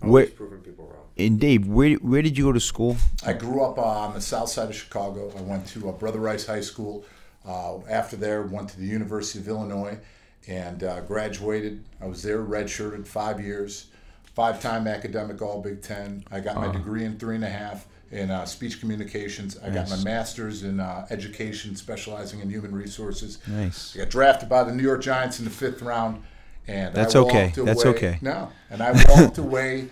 Where 0.00 0.24
Always 0.38 0.60
people 0.64 0.84
wrong. 0.86 1.04
and 1.16 1.40
Dave, 1.40 1.66
where 1.66 1.94
where 1.96 2.20
did 2.22 2.36
you 2.36 2.44
go 2.44 2.52
to 2.52 2.60
school? 2.60 2.96
I 3.24 3.32
grew 3.32 3.62
up 3.64 3.78
uh, 3.78 3.82
on 3.82 4.12
the 4.14 4.20
south 4.20 4.50
side 4.50 4.68
of 4.68 4.74
Chicago. 4.76 5.32
I 5.36 5.40
went 5.40 5.66
to 5.68 5.88
uh, 5.88 5.92
Brother 5.92 6.18
Rice 6.18 6.46
High 6.46 6.60
School. 6.60 7.04
Uh, 7.46 7.78
after 7.88 8.16
there, 8.16 8.42
went 8.42 8.68
to 8.70 8.78
the 8.78 8.86
University 8.86 9.38
of 9.38 9.48
Illinois 9.48 9.98
and 10.46 10.82
uh, 10.82 11.00
graduated. 11.00 11.84
I 12.00 12.06
was 12.06 12.22
there 12.22 12.42
redshirted 12.42 13.06
five 13.06 13.40
years, 13.40 13.86
five-time 14.34 14.86
academic 14.86 15.40
All 15.40 15.60
Big 15.60 15.82
Ten. 15.82 16.24
I 16.30 16.40
got 16.40 16.56
my 16.56 16.70
degree 16.70 17.04
in 17.04 17.18
three 17.18 17.34
and 17.34 17.44
a 17.44 17.48
half 17.48 17.86
in 18.10 18.30
uh, 18.30 18.44
speech 18.44 18.80
communications. 18.80 19.58
I 19.58 19.70
got 19.70 19.88
my 19.88 20.02
master's 20.02 20.64
in 20.64 20.80
uh, 20.80 21.06
education, 21.10 21.76
specializing 21.76 22.40
in 22.40 22.50
human 22.50 22.74
resources. 22.74 23.38
Nice. 23.46 23.94
I 23.94 24.00
got 24.00 24.10
drafted 24.10 24.48
by 24.48 24.64
the 24.64 24.72
New 24.72 24.82
York 24.82 25.02
Giants 25.02 25.38
in 25.38 25.44
the 25.44 25.50
fifth 25.50 25.82
round, 25.82 26.22
and 26.66 26.94
That's 26.94 27.14
okay. 27.14 27.52
walked 27.56 27.64
That's 27.64 27.86
okay. 27.86 28.18
No, 28.20 28.50
and 28.68 28.82
I 28.82 28.92
walked 29.08 29.38
away 29.38 29.88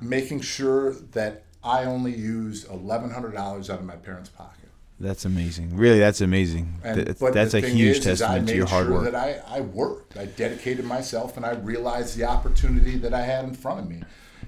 making 0.00 0.40
sure 0.40 0.94
that 1.12 1.44
I 1.62 1.84
only 1.84 2.14
used 2.16 2.70
eleven 2.70 3.10
hundred 3.10 3.32
dollars 3.34 3.68
out 3.68 3.78
of 3.78 3.84
my 3.84 3.96
parents' 3.96 4.30
pocket. 4.30 4.59
That's 5.00 5.24
amazing. 5.24 5.76
Really, 5.76 5.98
that's 5.98 6.20
amazing. 6.20 6.74
And, 6.84 7.06
that's 7.06 7.52
the 7.52 7.64
a 7.64 7.68
huge 7.68 7.98
is, 7.98 8.06
is 8.06 8.22
I 8.22 8.26
testament 8.26 8.46
to 8.48 8.52
made 8.52 8.58
your 8.58 8.66
hard 8.66 8.86
sure 8.86 8.94
work. 8.96 9.04
That 9.04 9.14
I, 9.14 9.40
I 9.48 9.60
worked. 9.62 10.18
I 10.18 10.26
dedicated 10.26 10.84
myself, 10.84 11.38
and 11.38 11.46
I 11.46 11.52
realized 11.52 12.18
the 12.18 12.24
opportunity 12.24 12.98
that 12.98 13.14
I 13.14 13.22
had 13.22 13.44
in 13.44 13.54
front 13.54 13.80
of 13.80 13.88
me. 13.88 14.02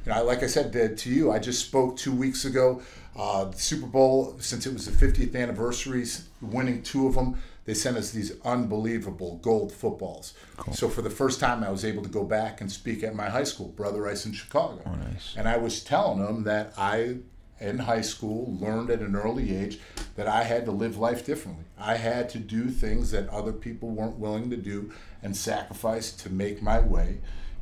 You 0.04 0.12
know, 0.12 0.24
like 0.24 0.42
I 0.42 0.46
said 0.46 0.72
to, 0.74 0.94
to 0.94 1.10
you, 1.10 1.32
I 1.32 1.38
just 1.38 1.64
spoke 1.64 1.96
two 1.96 2.12
weeks 2.12 2.44
ago. 2.44 2.82
Uh, 3.16 3.50
Super 3.52 3.86
Bowl, 3.86 4.36
since 4.40 4.66
it 4.66 4.72
was 4.72 4.86
the 4.86 5.06
50th 5.06 5.34
anniversary, 5.34 6.04
winning 6.42 6.82
two 6.82 7.06
of 7.06 7.14
them, 7.14 7.40
they 7.64 7.74
sent 7.74 7.96
us 7.96 8.10
these 8.10 8.32
unbelievable 8.44 9.36
gold 9.36 9.72
footballs. 9.72 10.34
So 10.72 10.88
for 10.88 11.02
the 11.02 11.10
first 11.10 11.38
time, 11.38 11.62
I 11.62 11.70
was 11.70 11.84
able 11.84 12.02
to 12.02 12.08
go 12.08 12.24
back 12.24 12.60
and 12.60 12.70
speak 12.70 13.04
at 13.04 13.14
my 13.14 13.28
high 13.28 13.44
school, 13.44 13.68
Brother 13.68 14.02
Rice 14.02 14.26
in 14.26 14.32
Chicago. 14.32 14.82
Oh, 14.84 14.94
nice. 14.94 15.34
And 15.36 15.48
I 15.48 15.56
was 15.58 15.82
telling 15.84 16.24
them 16.24 16.44
that 16.44 16.72
I, 16.76 17.18
in 17.62 17.78
high 17.78 18.00
school, 18.00 18.56
learned 18.60 18.90
at 18.90 19.00
an 19.00 19.16
early 19.16 19.56
age 19.56 19.78
that 20.16 20.26
I 20.26 20.42
had 20.42 20.64
to 20.66 20.72
live 20.72 20.98
life 20.98 21.24
differently. 21.24 21.64
I 21.78 21.96
had 21.96 22.28
to 22.30 22.38
do 22.38 22.68
things 22.68 23.10
that 23.12 23.28
other 23.28 23.52
people 23.52 23.90
weren't 23.90 24.18
willing 24.18 24.50
to 24.50 24.56
do 24.56 24.92
and 25.22 25.36
sacrifice 25.36 26.12
to 26.12 26.30
make 26.30 26.60
my 26.60 26.80
way 26.80 27.18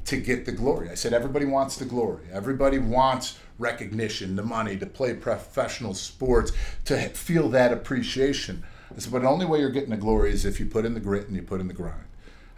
to 0.06 0.16
get 0.16 0.46
the 0.46 0.52
glory. 0.52 0.90
I 0.90 0.94
said, 0.94 1.12
everybody 1.12 1.44
wants 1.44 1.76
the 1.76 1.84
glory. 1.84 2.24
Everybody 2.32 2.78
wants 2.78 3.38
recognition, 3.58 4.36
the 4.36 4.42
money, 4.42 4.76
to 4.78 4.86
play 4.86 5.14
professional 5.14 5.94
sports, 5.94 6.52
to 6.86 6.98
feel 7.10 7.48
that 7.50 7.72
appreciation. 7.72 8.64
I 8.94 8.98
said, 8.98 9.12
but 9.12 9.22
the 9.22 9.28
only 9.28 9.46
way 9.46 9.60
you're 9.60 9.70
getting 9.70 9.90
the 9.90 9.96
glory 9.96 10.32
is 10.32 10.44
if 10.44 10.58
you 10.58 10.66
put 10.66 10.84
in 10.84 10.94
the 10.94 11.00
grit 11.00 11.28
and 11.28 11.36
you 11.36 11.42
put 11.42 11.60
in 11.60 11.68
the 11.68 11.74
grind. 11.74 12.04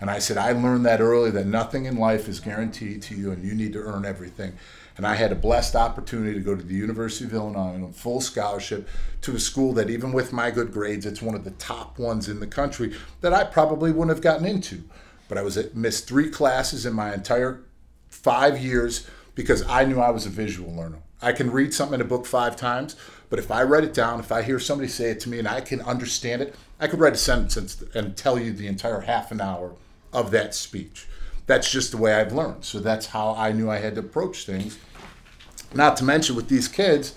And 0.02 0.10
I 0.10 0.18
said, 0.18 0.36
I 0.36 0.50
learned 0.50 0.84
that 0.84 1.00
early 1.00 1.30
that 1.30 1.46
nothing 1.46 1.84
in 1.84 1.96
life 1.96 2.28
is 2.28 2.40
guaranteed 2.40 3.02
to 3.02 3.14
you 3.14 3.30
and 3.30 3.44
you 3.44 3.54
need 3.54 3.72
to 3.74 3.78
earn 3.78 4.04
everything. 4.04 4.54
And 4.96 5.06
I 5.06 5.14
had 5.14 5.30
a 5.30 5.36
blessed 5.36 5.76
opportunity 5.76 6.34
to 6.34 6.40
go 6.40 6.56
to 6.56 6.62
the 6.62 6.74
University 6.74 7.24
of 7.24 7.32
Illinois 7.32 7.74
on 7.74 7.84
a 7.84 7.92
full 7.92 8.20
scholarship 8.20 8.88
to 9.20 9.36
a 9.36 9.38
school 9.38 9.72
that, 9.74 9.90
even 9.90 10.12
with 10.12 10.32
my 10.32 10.50
good 10.50 10.72
grades, 10.72 11.06
it's 11.06 11.22
one 11.22 11.36
of 11.36 11.44
the 11.44 11.52
top 11.52 12.00
ones 12.00 12.28
in 12.28 12.40
the 12.40 12.48
country 12.48 12.94
that 13.20 13.32
I 13.32 13.44
probably 13.44 13.92
wouldn't 13.92 14.08
have 14.08 14.24
gotten 14.24 14.44
into. 14.44 14.82
But 15.28 15.38
I 15.38 15.42
was 15.42 15.56
at, 15.56 15.76
missed 15.76 16.08
three 16.08 16.28
classes 16.28 16.84
in 16.84 16.94
my 16.94 17.14
entire 17.14 17.60
five 18.08 18.58
years 18.58 19.08
because 19.36 19.64
I 19.68 19.84
knew 19.84 20.00
I 20.00 20.10
was 20.10 20.26
a 20.26 20.30
visual 20.30 20.74
learner. 20.74 20.98
I 21.22 21.30
can 21.30 21.48
read 21.48 21.72
something 21.72 21.94
in 21.94 22.00
a 22.00 22.08
book 22.08 22.26
five 22.26 22.56
times, 22.56 22.96
but 23.30 23.38
if 23.38 23.52
I 23.52 23.62
write 23.62 23.84
it 23.84 23.94
down, 23.94 24.18
if 24.18 24.32
I 24.32 24.42
hear 24.42 24.58
somebody 24.58 24.88
say 24.88 25.12
it 25.12 25.20
to 25.20 25.28
me 25.28 25.38
and 25.38 25.46
I 25.46 25.60
can 25.60 25.80
understand 25.80 26.42
it, 26.42 26.56
I 26.80 26.88
could 26.88 26.98
write 26.98 27.12
a 27.12 27.18
sentence 27.18 27.84
and 27.94 28.16
tell 28.16 28.36
you 28.36 28.52
the 28.52 28.66
entire 28.66 29.02
half 29.02 29.30
an 29.30 29.40
hour 29.40 29.76
of 30.12 30.30
that 30.30 30.54
speech. 30.54 31.06
That's 31.46 31.70
just 31.70 31.90
the 31.90 31.96
way 31.96 32.14
I've 32.14 32.32
learned. 32.32 32.64
So 32.64 32.78
that's 32.78 33.06
how 33.06 33.34
I 33.34 33.52
knew 33.52 33.70
I 33.70 33.78
had 33.78 33.94
to 33.96 34.00
approach 34.00 34.46
things. 34.46 34.78
Not 35.74 35.96
to 35.98 36.04
mention 36.04 36.36
with 36.36 36.48
these 36.48 36.68
kids, 36.68 37.14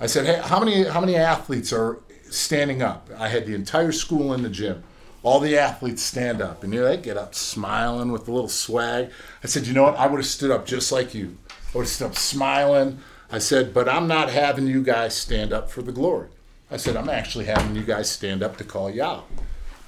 I 0.00 0.06
said, 0.06 0.26
"Hey, 0.26 0.40
how 0.42 0.58
many 0.58 0.84
how 0.84 1.00
many 1.00 1.14
athletes 1.16 1.72
are 1.72 1.98
standing 2.30 2.82
up?" 2.82 3.08
I 3.18 3.28
had 3.28 3.46
the 3.46 3.54
entire 3.54 3.92
school 3.92 4.32
in 4.34 4.42
the 4.42 4.48
gym. 4.48 4.82
All 5.22 5.38
the 5.38 5.56
athletes 5.56 6.02
stand 6.02 6.42
up, 6.42 6.64
and 6.64 6.74
you 6.74 6.80
know 6.80 6.86
they 6.86 6.96
get 6.96 7.16
up 7.16 7.34
smiling 7.34 8.10
with 8.10 8.26
a 8.26 8.32
little 8.32 8.48
swag. 8.48 9.10
I 9.44 9.46
said, 9.46 9.66
"You 9.66 9.74
know 9.74 9.84
what? 9.84 9.96
I 9.96 10.06
would 10.08 10.18
have 10.18 10.26
stood 10.26 10.50
up 10.50 10.66
just 10.66 10.90
like 10.90 11.14
you. 11.14 11.38
I 11.50 11.78
would 11.78 11.84
have 11.84 11.90
stood 11.90 12.06
up 12.06 12.16
smiling." 12.16 12.98
I 13.30 13.38
said, 13.38 13.72
"But 13.72 13.88
I'm 13.88 14.08
not 14.08 14.30
having 14.30 14.66
you 14.66 14.82
guys 14.82 15.14
stand 15.14 15.52
up 15.52 15.70
for 15.70 15.82
the 15.82 15.92
glory." 15.92 16.28
I 16.70 16.78
said, 16.78 16.96
"I'm 16.96 17.08
actually 17.08 17.44
having 17.44 17.76
you 17.76 17.82
guys 17.82 18.10
stand 18.10 18.42
up 18.42 18.56
to 18.56 18.64
call 18.64 18.90
you 18.90 19.02
out." 19.04 19.28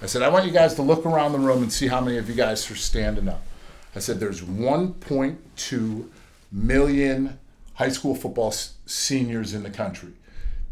I 0.04 0.06
said, 0.06 0.20
I 0.20 0.28
want 0.28 0.44
you 0.44 0.50
guys 0.52 0.74
to 0.74 0.82
look 0.82 1.06
around 1.06 1.32
the 1.32 1.38
room 1.38 1.62
and 1.62 1.72
see 1.72 1.88
how 1.88 1.98
many 1.98 2.18
of 2.18 2.28
you 2.28 2.34
guys 2.34 2.70
are 2.70 2.76
standing 2.76 3.26
up. 3.26 3.42
I 3.96 4.00
said, 4.00 4.20
there's 4.20 4.42
1.2 4.42 6.08
million 6.52 7.38
high 7.72 7.88
school 7.88 8.14
football 8.14 8.48
s- 8.48 8.74
seniors 8.84 9.54
in 9.54 9.62
the 9.62 9.70
country. 9.70 10.12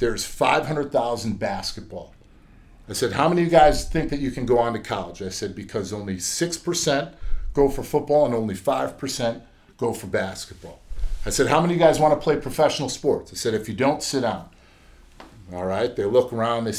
There's 0.01 0.27
500,000 0.27 1.39
basketball. 1.39 2.15
I 2.91 2.93
said, 2.93 3.13
how 3.13 3.31
many 3.31 3.41
of 3.41 3.47
you 3.47 3.51
guys 3.51 3.89
think 3.89 4.11
that 4.11 4.21
you 4.21 4.33
can 4.33 4.45
go 4.45 4.59
on 4.59 4.75
to 4.75 4.79
college? 4.79 5.23
I 5.23 5.31
said, 5.31 5.55
because 5.55 5.95
only 5.95 6.17
6% 6.17 7.15
go 7.55 7.71
for 7.71 7.83
football 7.83 8.27
and 8.27 8.35
only 8.35 8.55
5% 8.55 9.41
go 9.79 9.95
for 9.95 10.09
basketball. 10.09 10.81
I 11.25 11.31
said, 11.31 11.47
how 11.47 11.63
many 11.63 11.73
of 11.73 11.81
you 11.81 11.87
guys 11.87 11.99
want 11.99 12.13
to 12.13 12.23
play 12.23 12.37
professional 12.37 12.91
sports? 12.91 13.33
I 13.33 13.37
said, 13.37 13.55
if 13.55 13.67
you 13.67 13.75
don't, 13.75 14.03
sit 14.03 14.21
down. 14.21 14.51
All 15.55 15.65
right. 15.65 15.95
They 15.97 16.05
look 16.05 16.35
around. 16.35 16.65
They, 16.65 16.75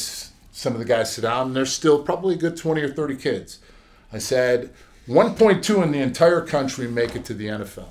some 0.54 0.74
of 0.74 0.80
the 0.80 0.86
guys 0.86 1.12
sit 1.12 1.24
down, 1.24 1.48
and 1.48 1.56
there's 1.56 1.74
still 1.74 2.02
probably 2.02 2.36
a 2.36 2.38
good 2.38 2.56
20 2.56 2.82
or 2.82 2.94
30 2.94 3.16
kids. 3.18 3.60
I 4.14 4.20
said, 4.20 4.72
1.2 5.08 5.84
in 5.84 5.92
the 5.92 6.00
entire 6.00 6.42
country 6.42 6.88
make 6.88 7.16
it 7.16 7.26
to 7.26 7.34
the 7.34 7.48
NFL. 7.48 7.90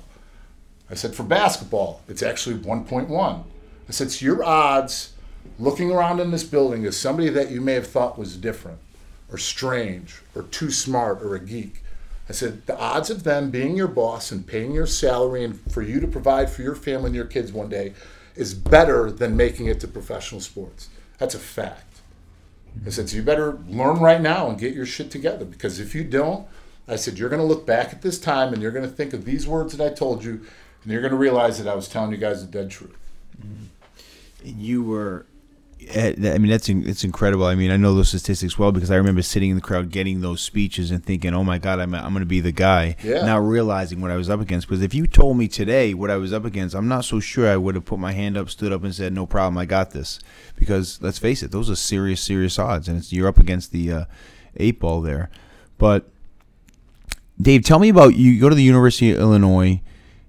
I 0.89 0.95
said, 0.95 1.13
for 1.13 1.23
basketball, 1.23 2.01
it's 2.07 2.23
actually 2.23 2.55
1.1. 2.55 3.43
I 3.87 3.91
said, 3.91 4.11
so 4.11 4.25
your 4.25 4.43
odds 4.43 5.13
looking 5.59 5.91
around 5.91 6.21
in 6.21 6.31
this 6.31 6.45
building 6.45 6.83
is 6.85 6.97
somebody 6.97 7.29
that 7.29 7.51
you 7.51 7.59
may 7.59 7.73
have 7.73 7.87
thought 7.87 8.17
was 8.17 8.37
different 8.37 8.79
or 9.29 9.37
strange 9.37 10.21
or 10.33 10.43
too 10.43 10.71
smart 10.71 11.21
or 11.21 11.35
a 11.35 11.39
geek. 11.39 11.83
I 12.29 12.31
said, 12.31 12.65
the 12.65 12.79
odds 12.79 13.09
of 13.09 13.23
them 13.23 13.51
being 13.51 13.75
your 13.75 13.89
boss 13.89 14.31
and 14.31 14.47
paying 14.47 14.71
your 14.71 14.87
salary 14.87 15.43
and 15.43 15.59
for 15.69 15.81
you 15.81 15.99
to 15.99 16.07
provide 16.07 16.49
for 16.49 16.61
your 16.61 16.75
family 16.75 17.07
and 17.07 17.15
your 17.15 17.25
kids 17.25 17.51
one 17.51 17.67
day 17.67 17.93
is 18.35 18.53
better 18.53 19.11
than 19.11 19.35
making 19.35 19.67
it 19.67 19.81
to 19.81 19.87
professional 19.87 20.39
sports. 20.39 20.87
That's 21.17 21.35
a 21.35 21.39
fact. 21.39 21.92
I 22.85 22.89
said, 22.89 23.09
so 23.09 23.15
you 23.15 23.23
better 23.23 23.59
learn 23.67 23.99
right 23.99 24.21
now 24.21 24.49
and 24.49 24.59
get 24.59 24.73
your 24.73 24.85
shit 24.85 25.11
together 25.11 25.45
because 25.45 25.79
if 25.79 25.95
you 25.95 26.03
don't, 26.03 26.47
I 26.87 26.97
said, 26.97 27.17
you're 27.17 27.29
going 27.29 27.41
to 27.41 27.47
look 27.47 27.65
back 27.65 27.93
at 27.93 28.01
this 28.01 28.19
time 28.19 28.51
and 28.53 28.61
you're 28.61 28.71
going 28.71 28.87
to 28.87 28.91
think 28.91 29.13
of 29.13 29.25
these 29.25 29.47
words 29.47 29.75
that 29.75 29.85
I 29.85 29.93
told 29.93 30.23
you 30.23 30.45
and 30.83 30.91
you're 30.91 31.01
going 31.01 31.11
to 31.11 31.17
realize 31.17 31.57
that 31.59 31.71
I 31.71 31.75
was 31.75 31.87
telling 31.87 32.11
you 32.11 32.17
guys 32.17 32.45
the 32.45 32.51
dead 32.51 32.69
truth. 32.69 32.97
And 33.41 34.61
you 34.61 34.83
were 34.83 35.25
I 35.91 36.37
mean 36.37 36.47
that's 36.47 36.69
it's 36.69 37.03
incredible. 37.03 37.45
I 37.45 37.55
mean 37.55 37.71
I 37.71 37.77
know 37.77 37.93
those 37.93 38.09
statistics 38.09 38.57
well 38.57 38.71
because 38.71 38.91
I 38.91 38.95
remember 38.95 39.21
sitting 39.21 39.49
in 39.49 39.55
the 39.55 39.61
crowd 39.61 39.89
getting 39.89 40.21
those 40.21 40.41
speeches 40.41 40.91
and 40.91 41.03
thinking, 41.03 41.33
"Oh 41.33 41.43
my 41.43 41.57
God, 41.57 41.79
I'm 41.79 41.93
I'm 41.93 42.13
going 42.13 42.21
to 42.21 42.25
be 42.25 42.39
the 42.39 42.51
guy." 42.51 42.95
Yeah. 43.03 43.25
Now 43.25 43.39
realizing 43.39 44.01
what 44.01 44.11
I 44.11 44.15
was 44.15 44.29
up 44.29 44.39
against 44.39 44.67
because 44.67 44.81
if 44.81 44.93
you 44.93 45.07
told 45.07 45.37
me 45.37 45.47
today 45.47 45.93
what 45.93 46.11
I 46.11 46.17
was 46.17 46.33
up 46.33 46.45
against, 46.45 46.75
I'm 46.75 46.87
not 46.87 47.05
so 47.05 47.19
sure 47.19 47.49
I 47.49 47.57
would 47.57 47.75
have 47.75 47.85
put 47.85 47.99
my 47.99 48.11
hand 48.11 48.37
up, 48.37 48.49
stood 48.49 48.71
up, 48.71 48.83
and 48.83 48.93
said, 48.93 49.13
"No 49.13 49.25
problem, 49.25 49.57
I 49.57 49.65
got 49.65 49.91
this." 49.91 50.19
Because 50.55 51.01
let's 51.01 51.19
face 51.19 51.43
it, 51.43 51.51
those 51.51 51.69
are 51.69 51.75
serious, 51.75 52.21
serious 52.21 52.59
odds, 52.59 52.87
and 52.87 52.97
it's 52.97 53.11
you're 53.11 53.27
up 53.27 53.37
against 53.37 53.71
the 53.71 53.91
uh, 53.91 54.05
eight 54.57 54.79
ball 54.79 55.01
there. 55.01 55.29
But 55.77 56.09
Dave, 57.41 57.63
tell 57.63 57.79
me 57.79 57.89
about 57.89 58.15
you. 58.15 58.39
Go 58.39 58.49
to 58.49 58.55
the 58.55 58.63
University 58.63 59.11
of 59.11 59.19
Illinois. 59.19 59.81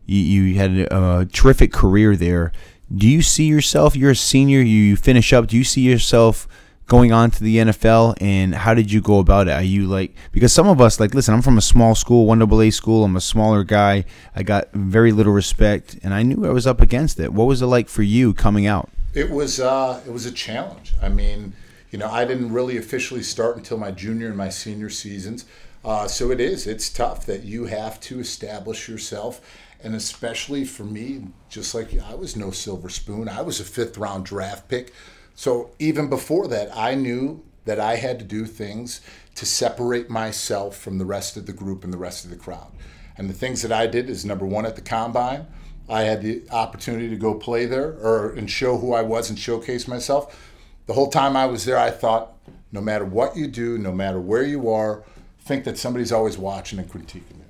You, 0.06 0.18
you 0.18 0.54
had 0.56 0.70
a 0.92 1.26
terrific 1.32 1.72
career 1.72 2.16
there. 2.16 2.52
Do 2.94 3.08
you 3.08 3.22
see 3.22 3.44
yourself? 3.44 3.96
You're 3.96 4.10
a 4.10 4.16
senior. 4.16 4.60
You, 4.60 4.96
finish 4.96 5.32
up. 5.32 5.46
Do 5.46 5.56
you 5.56 5.64
see 5.64 5.80
yourself 5.80 6.46
going 6.86 7.12
on 7.12 7.30
to 7.30 7.42
the 7.42 7.56
NFL? 7.56 8.20
And 8.20 8.54
how 8.54 8.74
did 8.74 8.92
you 8.92 9.00
go 9.00 9.18
about 9.18 9.48
it? 9.48 9.52
Are 9.52 9.62
you 9.62 9.86
like 9.86 10.14
because 10.32 10.52
some 10.52 10.68
of 10.68 10.80
us 10.80 11.00
like 11.00 11.14
listen? 11.14 11.34
I'm 11.34 11.42
from 11.42 11.58
a 11.58 11.62
small 11.62 11.94
school, 11.94 12.26
one 12.26 12.42
AA 12.42 12.70
school. 12.70 13.04
I'm 13.04 13.16
a 13.16 13.20
smaller 13.20 13.64
guy. 13.64 14.04
I 14.36 14.42
got 14.42 14.70
very 14.72 15.12
little 15.12 15.32
respect, 15.32 15.98
and 16.02 16.12
I 16.12 16.22
knew 16.22 16.46
I 16.46 16.50
was 16.50 16.66
up 16.66 16.80
against 16.80 17.18
it. 17.18 17.32
What 17.32 17.46
was 17.46 17.62
it 17.62 17.66
like 17.66 17.88
for 17.88 18.02
you 18.02 18.34
coming 18.34 18.66
out? 18.66 18.90
It 19.14 19.30
was 19.30 19.60
uh, 19.60 20.02
it 20.06 20.12
was 20.12 20.26
a 20.26 20.32
challenge. 20.32 20.94
I 21.00 21.08
mean, 21.08 21.54
you 21.90 21.98
know, 21.98 22.10
I 22.10 22.24
didn't 22.24 22.52
really 22.52 22.76
officially 22.76 23.22
start 23.22 23.56
until 23.56 23.78
my 23.78 23.92
junior 23.92 24.28
and 24.28 24.36
my 24.36 24.50
senior 24.50 24.90
seasons. 24.90 25.46
Uh, 25.84 26.08
so 26.08 26.30
it 26.30 26.40
is. 26.40 26.66
It's 26.66 26.88
tough 26.88 27.26
that 27.26 27.44
you 27.44 27.66
have 27.66 28.00
to 28.00 28.18
establish 28.18 28.88
yourself, 28.88 29.40
and 29.82 29.94
especially 29.94 30.64
for 30.64 30.84
me, 30.84 31.26
just 31.50 31.74
like 31.74 31.98
I 32.00 32.14
was 32.14 32.36
no 32.36 32.50
silver 32.50 32.88
spoon. 32.88 33.28
I 33.28 33.42
was 33.42 33.60
a 33.60 33.64
fifth 33.64 33.98
round 33.98 34.24
draft 34.24 34.68
pick. 34.68 34.94
So 35.34 35.72
even 35.78 36.08
before 36.08 36.48
that, 36.48 36.74
I 36.74 36.94
knew 36.94 37.44
that 37.66 37.78
I 37.78 37.96
had 37.96 38.18
to 38.18 38.24
do 38.24 38.46
things 38.46 39.00
to 39.34 39.44
separate 39.44 40.08
myself 40.08 40.76
from 40.76 40.98
the 40.98 41.04
rest 41.04 41.36
of 41.36 41.46
the 41.46 41.52
group 41.52 41.84
and 41.84 41.92
the 41.92 41.98
rest 41.98 42.24
of 42.24 42.30
the 42.30 42.36
crowd. 42.36 42.72
And 43.18 43.28
the 43.28 43.34
things 43.34 43.62
that 43.62 43.72
I 43.72 43.86
did 43.86 44.08
is 44.08 44.24
number 44.24 44.46
one 44.46 44.64
at 44.64 44.76
the 44.76 44.82
combine. 44.82 45.46
I 45.88 46.02
had 46.02 46.22
the 46.22 46.44
opportunity 46.50 47.10
to 47.10 47.16
go 47.16 47.34
play 47.34 47.66
there 47.66 47.90
or 47.90 48.32
and 48.32 48.50
show 48.50 48.78
who 48.78 48.94
I 48.94 49.02
was 49.02 49.28
and 49.28 49.38
showcase 49.38 49.86
myself. 49.86 50.50
The 50.86 50.94
whole 50.94 51.10
time 51.10 51.36
I 51.36 51.46
was 51.46 51.64
there, 51.64 51.78
I 51.78 51.90
thought, 51.90 52.32
no 52.72 52.80
matter 52.80 53.04
what 53.04 53.36
you 53.36 53.46
do, 53.46 53.76
no 53.76 53.92
matter 53.92 54.20
where 54.20 54.42
you 54.42 54.70
are, 54.70 55.04
think 55.44 55.64
that 55.64 55.78
somebody's 55.78 56.12
always 56.12 56.38
watching 56.38 56.78
and 56.78 56.90
critiquing 56.90 57.38
you. 57.38 57.44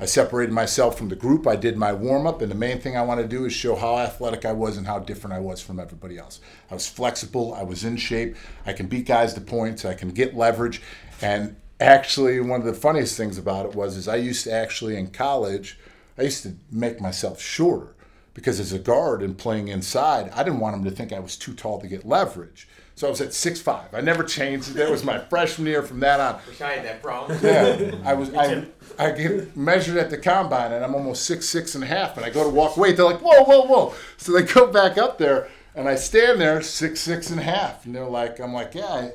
I 0.00 0.06
separated 0.06 0.52
myself 0.52 0.96
from 0.96 1.08
the 1.08 1.16
group. 1.16 1.46
I 1.46 1.56
did 1.56 1.76
my 1.76 1.92
warm 1.92 2.26
up, 2.26 2.40
and 2.40 2.50
the 2.50 2.56
main 2.56 2.80
thing 2.80 2.96
I 2.96 3.02
want 3.02 3.20
to 3.20 3.26
do 3.26 3.44
is 3.44 3.52
show 3.52 3.74
how 3.74 3.98
athletic 3.98 4.44
I 4.44 4.52
was 4.52 4.76
and 4.76 4.86
how 4.86 5.00
different 5.00 5.34
I 5.34 5.40
was 5.40 5.60
from 5.60 5.80
everybody 5.80 6.16
else. 6.18 6.40
I 6.70 6.74
was 6.74 6.88
flexible. 6.88 7.52
I 7.52 7.64
was 7.64 7.84
in 7.84 7.96
shape. 7.96 8.36
I 8.64 8.72
can 8.72 8.86
beat 8.86 9.06
guys 9.06 9.34
to 9.34 9.40
points. 9.40 9.84
I 9.84 9.94
can 9.94 10.10
get 10.10 10.36
leverage. 10.36 10.80
And 11.20 11.56
actually, 11.80 12.38
one 12.40 12.60
of 12.60 12.66
the 12.66 12.74
funniest 12.74 13.16
things 13.16 13.38
about 13.38 13.66
it 13.66 13.74
was, 13.74 13.96
is 13.96 14.06
I 14.06 14.16
used 14.16 14.44
to 14.44 14.52
actually 14.52 14.96
in 14.96 15.08
college, 15.10 15.78
I 16.16 16.22
used 16.22 16.44
to 16.44 16.54
make 16.70 17.00
myself 17.00 17.40
shorter 17.40 17.94
because 18.38 18.60
as 18.60 18.72
a 18.72 18.78
guard 18.78 19.20
and 19.20 19.36
playing 19.36 19.66
inside, 19.66 20.30
I 20.32 20.44
didn't 20.44 20.60
want 20.60 20.76
him 20.76 20.84
to 20.84 20.92
think 20.92 21.12
I 21.12 21.18
was 21.18 21.36
too 21.36 21.52
tall 21.54 21.80
to 21.80 21.88
get 21.88 22.06
leverage. 22.06 22.68
So 22.94 23.08
I 23.08 23.10
was 23.10 23.20
at 23.20 23.34
six 23.34 23.60
five. 23.60 23.92
I 23.92 24.00
never 24.00 24.22
changed. 24.22 24.74
That 24.74 24.90
was 24.90 25.02
my 25.02 25.18
freshman 25.30 25.66
year. 25.66 25.82
From 25.82 25.98
that 26.00 26.20
on, 26.20 26.40
Wish 26.46 26.60
I 26.60 26.74
had 26.74 26.84
that 26.84 27.02
problem. 27.02 27.36
yeah, 27.42 27.96
I 28.04 28.14
was 28.14 28.32
I, 28.34 28.64
I 28.96 29.10
get 29.10 29.56
measured 29.56 29.96
at 29.96 30.10
the 30.10 30.18
combine 30.18 30.70
and 30.72 30.84
I'm 30.84 30.94
almost 30.94 31.24
six 31.24 31.48
six 31.48 31.74
and 31.74 31.82
a 31.82 31.86
half 31.88 32.16
and 32.16 32.24
I 32.24 32.30
go 32.30 32.44
to 32.44 32.50
walk 32.50 32.76
away 32.76 32.92
they're 32.92 33.04
like 33.04 33.20
whoa 33.20 33.42
whoa 33.42 33.62
whoa 33.62 33.94
so 34.16 34.32
they 34.32 34.42
go 34.42 34.70
back 34.72 34.98
up 34.98 35.18
there 35.18 35.48
and 35.74 35.88
I 35.88 35.96
stand 35.96 36.40
there 36.40 36.62
six 36.62 37.00
six 37.00 37.30
and 37.30 37.40
a 37.40 37.42
half 37.44 37.84
and 37.86 37.94
they're 37.94 38.06
like 38.06 38.38
I'm 38.40 38.52
like 38.52 38.74
yeah 38.74 39.10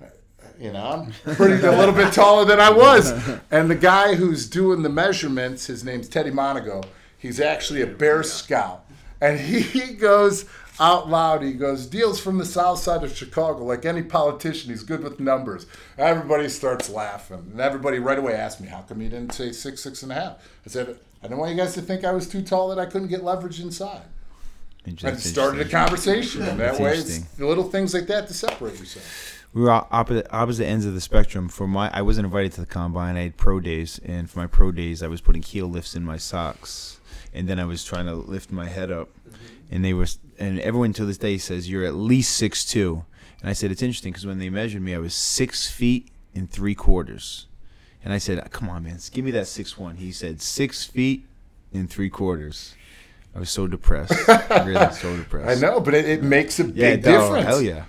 I, 0.00 0.06
you 0.60 0.72
know 0.72 1.12
I'm 1.26 1.34
pretty 1.34 1.66
a 1.66 1.72
little 1.72 1.94
bit 1.94 2.12
taller 2.12 2.44
than 2.44 2.60
I 2.60 2.70
was 2.70 3.10
and 3.50 3.70
the 3.70 3.74
guy 3.74 4.14
who's 4.14 4.46
doing 4.48 4.82
the 4.82 4.88
measurements 4.90 5.66
his 5.66 5.84
name's 5.84 6.08
Teddy 6.08 6.30
Monago 6.30 6.84
he's 7.26 7.40
actually 7.40 7.82
a 7.82 7.86
Bear 7.86 8.22
Scout 8.22 8.86
and 9.20 9.38
he 9.40 9.94
goes 9.94 10.46
out 10.78 11.08
loud. 11.08 11.42
He 11.42 11.52
goes, 11.52 11.86
Diehl's 11.86 12.20
from 12.20 12.38
the 12.38 12.44
south 12.44 12.78
side 12.78 13.02
of 13.02 13.16
Chicago. 13.16 13.64
Like 13.64 13.84
any 13.84 14.02
politician, 14.02 14.70
he's 14.70 14.82
good 14.82 15.02
with 15.02 15.20
numbers. 15.20 15.66
Everybody 15.98 16.48
starts 16.48 16.88
laughing. 16.88 17.48
And 17.52 17.60
everybody 17.60 17.98
right 17.98 18.18
away 18.18 18.34
asked 18.34 18.60
me, 18.60 18.68
how 18.68 18.82
come 18.82 19.00
you 19.00 19.08
didn't 19.08 19.32
say 19.32 19.52
six, 19.52 19.82
six 19.82 20.02
and 20.02 20.12
a 20.12 20.14
half? 20.14 20.48
I 20.64 20.68
said, 20.68 20.98
I 21.22 21.28
didn't 21.28 21.38
want 21.38 21.52
you 21.52 21.56
guys 21.56 21.74
to 21.74 21.82
think 21.82 22.04
I 22.04 22.12
was 22.12 22.28
too 22.28 22.42
tall 22.42 22.68
that 22.68 22.78
I 22.78 22.86
couldn't 22.86 23.08
get 23.08 23.24
leverage 23.24 23.60
inside. 23.60 24.02
And 24.84 25.18
started 25.18 25.66
a 25.66 25.68
conversation. 25.68 26.42
And 26.42 26.60
that 26.60 26.78
way, 26.78 27.02
little 27.38 27.64
things 27.64 27.92
like 27.92 28.06
that 28.06 28.28
to 28.28 28.34
separate 28.34 28.78
yourself. 28.78 29.44
we 29.52 29.62
were 29.62 29.70
opposite 29.70 30.28
opposite 30.30 30.66
ends 30.66 30.84
of 30.86 30.94
the 30.94 31.00
spectrum. 31.00 31.48
For 31.48 31.66
my, 31.66 31.90
I 31.92 32.02
wasn't 32.02 32.26
invited 32.26 32.52
to 32.52 32.60
the 32.60 32.68
combine. 32.68 33.16
I 33.16 33.22
had 33.22 33.36
pro 33.36 33.58
days, 33.58 33.98
and 34.04 34.30
for 34.30 34.38
my 34.38 34.46
pro 34.46 34.70
days, 34.70 35.02
I 35.02 35.08
was 35.08 35.20
putting 35.20 35.42
heel 35.42 35.66
lifts 35.66 35.96
in 35.96 36.04
my 36.04 36.18
socks, 36.18 37.00
and 37.36 37.48
then 37.48 37.60
I 37.60 37.64
was 37.64 37.84
trying 37.84 38.06
to 38.06 38.14
lift 38.14 38.50
my 38.50 38.66
head 38.66 38.90
up, 38.90 39.08
mm-hmm. 39.28 39.74
and 39.74 39.84
they 39.84 39.92
were, 39.92 40.06
and 40.38 40.58
everyone 40.60 40.92
to 40.94 41.04
this 41.04 41.18
day 41.18 41.38
says 41.38 41.70
you're 41.70 41.84
at 41.84 41.94
least 41.94 42.34
six 42.34 42.64
two, 42.64 43.04
and 43.40 43.50
I 43.50 43.52
said 43.52 43.70
it's 43.70 43.82
interesting 43.82 44.12
because 44.12 44.26
when 44.26 44.38
they 44.38 44.48
measured 44.48 44.82
me, 44.82 44.94
I 44.94 44.98
was 44.98 45.14
six 45.14 45.68
feet 45.70 46.08
and 46.34 46.50
three 46.50 46.74
quarters, 46.74 47.46
And 48.02 48.12
I 48.12 48.18
said, 48.18 48.50
"Come 48.50 48.68
on, 48.68 48.84
man, 48.84 48.98
give 49.12 49.24
me 49.24 49.30
that 49.32 49.46
six 49.46 49.78
one." 49.78 49.96
He 49.96 50.12
said, 50.12 50.40
six 50.40 50.84
feet 50.84 51.26
and 51.72 51.88
three 51.90 52.10
quarters." 52.10 52.74
I 53.34 53.38
was 53.38 53.50
so 53.50 53.66
depressed, 53.66 54.14
really 54.64 54.92
so 54.94 55.14
depressed. 55.14 55.62
I 55.62 55.66
know, 55.66 55.78
but 55.78 55.92
it, 55.92 56.08
it 56.08 56.22
makes 56.22 56.58
a 56.58 56.64
big 56.64 57.02
difference. 57.02 57.46
Hell 57.46 57.60
yeah. 57.60 57.84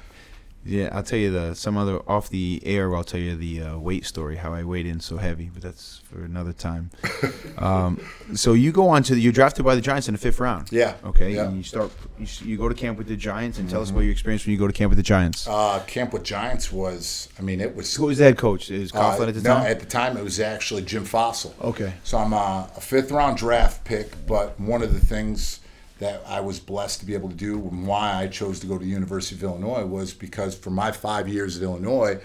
Yeah, 0.68 0.90
I'll 0.92 1.04
tell 1.04 1.18
you 1.18 1.32
the 1.32 1.54
some 1.56 1.78
other 1.78 2.00
off 2.10 2.30
the 2.30 2.62
air. 2.66 2.94
I'll 2.96 3.04
tell 3.04 3.20
you 3.20 3.36
the 3.38 3.62
uh, 3.62 3.78
weight 3.78 4.06
story, 4.06 4.36
how 4.36 4.54
I 4.54 4.64
weighed 4.64 4.86
in 4.86 5.00
so 5.00 5.18
heavy, 5.18 5.50
but 5.54 5.64
that's 5.64 6.02
for 6.04 6.24
another 6.24 6.52
time. 6.52 6.92
um, 7.58 8.02
so 8.36 8.54
you 8.54 8.72
go 8.74 8.90
on 8.90 9.04
to 9.04 9.16
the, 9.16 9.22
you're 9.22 9.32
drafted 9.32 9.64
by 9.64 9.76
the 9.76 9.82
Giants 9.82 10.08
in 10.10 10.14
the 10.14 10.18
fifth 10.20 10.40
round. 10.40 10.72
Yeah, 10.72 10.96
Okay. 11.06 11.34
yeah. 11.36 11.46
And 11.48 11.58
you 11.58 11.64
start 11.64 11.92
you, 12.20 12.28
you 12.44 12.58
go 12.58 12.68
to 12.68 12.76
camp 12.76 12.98
with 12.98 13.08
the 13.08 13.16
Giants 13.16 13.60
and 13.60 13.70
tell 13.70 13.82
us 13.82 13.90
about 13.92 14.02
your 14.02 14.12
experience 14.12 14.46
when 14.46 14.52
you 14.52 14.60
go 14.60 14.68
to 14.68 14.74
camp 14.74 14.90
with 14.90 14.98
the 14.98 15.04
Giants. 15.04 15.48
Uh, 15.48 15.82
camp 15.88 16.12
with 16.12 16.24
Giants 16.24 16.72
was, 16.72 17.30
I 17.40 17.42
mean, 17.42 17.62
it 17.62 17.74
was. 17.76 17.96
Who 17.96 18.08
was 18.08 18.18
the 18.18 18.26
head 18.26 18.38
coach? 18.38 18.70
Is 18.70 18.92
Coughlin 18.92 19.26
uh, 19.26 19.28
at 19.30 19.36
the 19.36 19.42
no, 19.42 19.54
time? 19.56 19.66
at 19.68 19.80
the 19.80 19.86
time 19.86 20.18
it 20.18 20.24
was 20.24 20.40
actually 20.40 20.82
Jim 20.84 21.06
Fassel. 21.06 21.54
Okay. 21.62 21.94
So 22.04 22.18
I'm 22.18 22.34
a, 22.34 22.70
a 22.76 22.82
fifth 22.82 23.12
round 23.12 23.38
draft 23.38 23.86
pick, 23.86 24.26
but 24.28 24.60
one 24.60 24.82
of 24.84 24.94
the 24.94 25.00
things 25.00 25.62
that 26.00 26.24
I 26.27 26.42
was 26.42 26.60
blessed 26.60 27.00
to 27.00 27.06
be 27.06 27.13
able 27.13 27.30
to 27.30 27.36
do 27.36 27.56
and 27.56 27.88
why 27.88 28.13
I 28.13 28.27
chose 28.27 28.60
to 28.60 28.68
go 28.68 28.77
to 28.77 28.84
the 28.84 28.89
University 28.89 29.36
of 29.36 29.44
Illinois 29.44 29.86
was 29.86 30.13
because 30.13 30.56
for 30.56 30.70
my 30.70 30.92
five 30.92 31.27
years 31.27 31.58
at 31.58 31.63
Illinois, 31.63 32.20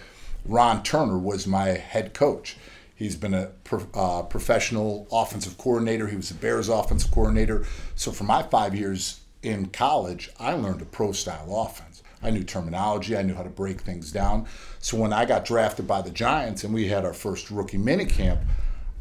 Ron 0.45 0.83
Turner 0.83 1.19
was 1.19 1.47
my 1.47 1.69
head 1.69 2.15
coach. 2.15 2.57
He's 2.95 3.17
been 3.17 3.35
a 3.35 3.47
pro, 3.65 3.87
uh, 3.95 4.23
professional 4.23 5.09
offensive 5.11 5.59
coordinator. 5.59 6.07
He 6.07 6.17
was 6.17 6.29
the 6.29 6.35
Bears 6.35 6.69
offensive 6.69 7.11
coordinator. 7.11 7.67
So 7.95 8.13
for 8.13 8.25
my 8.25 8.43
five 8.43 8.75
years 8.75 9.21
in 9.43 9.67
college, 9.67 10.31
I 10.39 10.53
learned 10.53 10.83
a 10.83 10.87
pro 10.87 11.13
style 11.13 11.67
offense. 11.67 12.03
I 12.23 12.31
knew 12.31 12.45
terminology. 12.45 13.17
I 13.17 13.23
knew 13.23 13.35
how 13.35 13.43
to 13.43 13.51
break 13.51 13.81
things 13.81 14.13
down. 14.13 14.47
So 14.79 14.97
when 14.97 15.13
I 15.13 15.25
got 15.25 15.45
drafted 15.45 15.87
by 15.87 16.03
the 16.03 16.11
Giants 16.11 16.63
and 16.63 16.73
we 16.73 16.89
had 16.89 17.05
our 17.05 17.13
first 17.15 17.51
rookie 17.51 17.79
minicamp, 17.79 18.45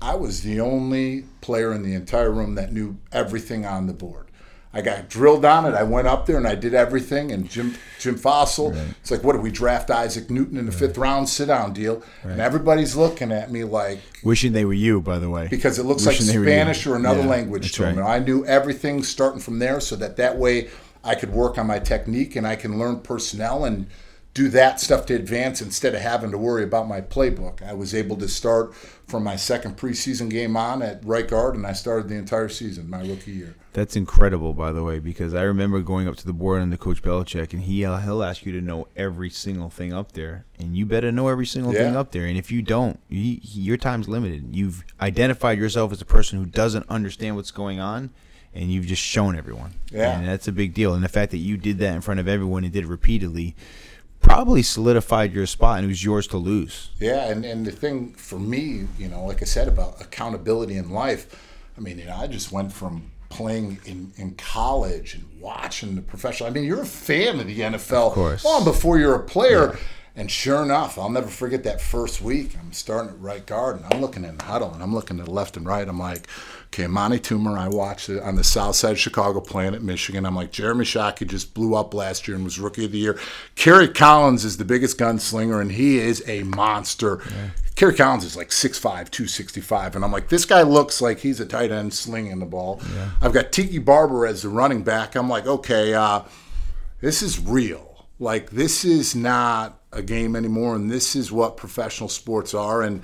I 0.01 0.16
was 0.16 0.42
the 0.42 0.60
only 0.60 1.25
player 1.42 1.74
in 1.74 1.84
the 1.84 1.94
entire 1.94 2.32
room 2.32 2.56
that 2.56 2.74
knew 2.74 2.98
everything 3.12 3.66
on 3.68 3.86
the 3.86 3.94
board. 3.94 4.31
I 4.74 4.82
got 4.82 5.10
drilled 5.10 5.44
on 5.44 5.66
it. 5.66 5.74
I 5.75 5.84
went 5.84 6.08
up 6.08 6.25
there 6.25 6.38
and 6.38 6.48
I 6.48 6.56
did 6.56 6.74
everything. 6.74 7.32
And 7.32 7.50
Jim 7.50 7.75
Jim 8.00 8.16
Fassel, 8.16 8.74
it's 9.01 9.12
like, 9.12 9.22
what 9.24 9.34
do 9.34 9.40
we 9.42 9.51
draft 9.51 9.92
Isaac 9.92 10.30
Newton 10.30 10.58
in 10.58 10.66
the 10.66 10.72
fifth 10.72 10.98
round? 10.98 11.28
Sit 11.28 11.48
down 11.48 11.75
Diehl. 11.75 12.01
And 12.24 12.40
everybody's 12.40 12.96
looking 12.96 13.32
at 13.34 13.51
me 13.51 13.63
like 13.66 14.00
Wishing 14.24 14.54
they 14.54 14.63
were 14.63 14.72
you, 14.74 15.01
by 15.01 15.20
the 15.20 15.30
way. 15.30 15.48
because 15.50 15.78
it 15.78 15.84
looks 15.84 16.06
Wishing 16.06 16.25
like 16.28 16.34
they 16.34 16.40
were 16.40 16.46
you. 16.46 16.51
Spanish 16.51 16.88
or 16.88 16.96
another 16.96 17.22
Yeah, 17.22 17.28
language 17.28 17.74
to 17.74 17.82
them. 17.84 17.98
right. 17.98 18.04
And 18.04 18.08
I 18.08 18.25
knew 18.25 18.46
everything 18.46 19.04
starting 19.04 19.42
from 19.42 19.60
there, 19.60 19.80
so 19.82 19.96
that 19.98 20.16
that 20.18 20.38
way 20.38 20.70
I 21.04 21.16
could 21.16 21.32
work 21.34 21.58
on 21.58 21.68
my 21.68 21.80
technique 21.80 22.36
and 22.38 22.48
I 22.48 22.56
can 22.56 22.80
learn 22.80 23.00
personnel 23.01 23.66
and 23.66 23.88
do 24.34 24.48
that 24.50 24.80
stuff 24.80 25.06
to 25.08 25.14
advance 25.14 25.62
instead 25.62 25.94
of 25.94 26.02
having 26.02 26.32
to 26.32 26.38
worry 26.38 26.64
about 26.64 26.88
my 26.88 27.02
playbook. 27.02 27.62
I 27.62 27.74
was 27.74 27.94
able 27.94 28.16
to 28.18 28.30
start 28.30 28.74
from 28.76 29.26
my 29.26 29.36
second 29.36 29.76
preseason 29.76 30.30
game 30.30 30.56
on 30.56 30.82
at 30.82 31.06
right 31.06 31.28
guard, 31.28 31.56
and 31.56 31.68
I 31.68 31.74
started 31.74 32.08
the 32.08 32.16
entire 32.16 32.48
season, 32.48 32.90
my 32.90 33.02
rookie 33.02 33.32
year. 33.32 33.56
That's 33.74 33.98
incredible, 33.98 34.54
by 34.54 34.72
the 34.72 34.84
way, 34.84 35.00
because 35.00 35.34
I 35.34 35.42
remember 35.44 35.82
going 35.82 36.08
up 36.08 36.16
to 36.18 36.26
the 36.26 36.34
board 36.34 36.58
and 36.58 36.64
under 36.64 36.78
Coach 36.78 37.02
Belichick, 37.02 37.52
and 37.52 37.64
he 37.64 37.84
uh, 37.84 37.98
he'll 37.98 38.24
ask 38.24 38.46
you 38.46 38.54
to 38.54 38.62
know 38.62 38.88
every 38.96 39.30
single 39.30 39.70
thing 39.70 39.92
up 39.92 40.14
there, 40.14 40.46
and 40.58 40.78
you 40.78 40.86
better 40.86 41.12
know 41.12 41.28
every 41.28 41.46
single 41.46 41.74
thing 41.74 41.96
up 41.96 42.12
there. 42.12 42.26
And 42.26 42.38
if 42.38 42.52
you 42.52 42.62
don't, 42.62 43.00
you, 43.10 43.40
your 43.42 43.78
time's 43.78 44.08
limited. 44.08 44.56
You've 44.56 44.84
identified 45.02 45.58
yourself 45.58 45.92
as 45.92 46.02
a 46.02 46.06
person 46.06 46.40
who 46.40 46.46
doesn't 46.46 46.86
understand 46.90 47.36
what's 47.36 47.52
going 47.52 47.82
on, 47.82 48.12
and 48.54 48.72
you've 48.72 48.88
just 48.88 49.02
shown 49.02 49.38
everyone. 49.38 49.74
Yeah. 49.92 50.18
and 50.18 50.28
that's 50.28 50.48
a 50.48 50.54
big 50.54 50.74
deal. 50.74 50.94
And 50.94 51.04
the 51.04 51.10
fact 51.10 51.32
that 51.32 51.38
you 51.38 51.58
did 51.58 51.80
that 51.80 51.96
in 51.96 52.02
front 52.02 52.20
of 52.20 52.28
everyone 52.30 52.64
and 52.64 52.72
did 52.72 52.86
it 52.86 52.88
repeatedly, 52.88 53.56
probably 54.34 54.62
solidified 54.64 55.34
your 55.34 55.46
spot, 55.46 55.78
and 55.78 55.86
it 55.86 55.88
was 55.90 56.04
yours 56.04 56.28
to 56.28 56.38
lose. 56.38 56.90
Yeah, 57.00 57.30
and, 57.30 57.44
and 57.46 57.66
the 57.66 57.72
thing 57.72 58.14
for 58.14 58.40
me, 58.40 58.88
you 58.98 59.08
know, 59.08 59.26
like 59.26 59.42
I 59.42 59.46
said 59.46 59.68
about 59.68 60.02
accountability 60.02 60.78
in 60.78 60.90
life, 60.92 61.36
I 61.78 61.82
mean, 61.82 62.00
you 62.00 62.06
know, 62.06 62.16
I 62.16 62.28
just 62.28 62.52
went 62.52 62.72
from 62.72 63.12
playing 63.30 63.80
in, 63.86 64.12
in 64.18 64.36
college 64.36 65.16
and 65.16 65.26
watching 65.40 65.96
the 65.96 66.02
professional. 66.02 66.50
I 66.50 66.54
mean, 66.54 66.64
you're 66.66 66.82
a 66.82 66.86
fan 66.86 67.40
of 67.40 67.48
the 67.48 67.60
NFL 67.60 68.08
Of 68.08 68.14
course. 68.14 68.46
long 68.46 68.64
before 68.64 68.98
you're 69.00 69.16
a 69.16 69.24
player. 69.24 69.78
And 70.13 70.30
sure 70.30 70.62
enough, 70.62 70.98
I'll 70.98 71.10
never 71.10 71.29
forget 71.29 71.64
that 71.64 71.79
first 71.79 72.22
week. 72.22 72.57
I'm 72.59 72.74
starting 72.74 73.12
at 73.12 73.22
right 73.22 73.46
guard, 73.46 73.77
and 73.77 73.86
I'm 73.92 74.01
looking 74.01 74.25
in 74.25 74.38
the 74.38 74.44
huddle, 74.44 74.74
and 74.74 74.83
I'm 74.83 74.94
looking 74.94 75.18
to 75.18 75.24
the 75.24 75.31
left 75.31 75.55
and 75.55 75.66
right. 75.66 75.88
I'm 75.88 76.00
like, 76.00 76.27
okay, 76.68 76.83
Amani 76.83 77.18
Toomer, 77.18 77.57
I 77.57 77.70
watched 77.70 78.09
it 78.09 78.22
on 78.22 78.36
the 78.36 78.44
south 78.44 78.75
side 78.75 78.92
of 78.92 79.00
Chicago 79.00 79.40
playing 79.40 79.74
at 79.74 79.81
Michigan. 79.81 80.25
I'm 80.25 80.36
like, 80.36 80.51
Jeremy 80.51 80.83
Shockey 80.83 81.27
just 81.27 81.53
blew 81.53 81.75
up 81.75 81.94
last 81.94 82.27
year 82.27 82.36
and 82.36 82.44
was 82.44 82.59
rookie 82.59 82.83
of 82.86 82.92
the 82.92 82.98
year. 82.98 83.18
Kerry 83.55 83.88
Collins 83.88 84.44
is 84.44 84.57
the 84.57 84.66
biggest 84.66 84.98
gunslinger, 84.98 85.62
and 85.62 85.72
he 85.72 85.98
is 86.00 86.22
a 86.27 86.44
monster. 86.44 87.22
Kerry 87.75 87.96
Collins 87.96 88.25
is 88.25 88.36
like 88.36 88.50
6'5", 88.50 88.81
265. 88.81 89.96
And 89.96 90.03
I'm 90.03 90.12
like, 90.12 90.27
this 90.27 90.44
guy 90.44 90.62
looks 90.62 91.01
like 91.01 91.20
he's 91.20 91.40
a 91.40 91.46
tight 91.46 91.72
end 91.72 91.94
slinging 91.94 92.40
the 92.40 92.46
ball. 92.46 92.81
I've 93.22 93.33
got 93.33 93.53
Tiki 93.53 93.79
Barber 93.79 94.25
as 94.25 94.42
the 94.42 94.50
running 94.50 94.83
back. 94.83 95.16
I'm 95.16 95.29
like, 95.29 95.48
okay, 95.48 95.94
uh, 95.94 96.24
this 97.00 97.22
is 97.22 97.40
real. 97.40 98.07
Like 98.20 98.51
this 98.51 98.86
is 98.86 99.16
not 99.16 99.80
a 99.92 100.01
game 100.01 100.36
anymore, 100.36 100.75
and 100.75 100.90
this 100.90 101.16
is 101.16 101.32
what 101.32 101.58
professional 101.58 102.10
sports 102.10 102.54
are. 102.54 102.82
And 102.82 103.04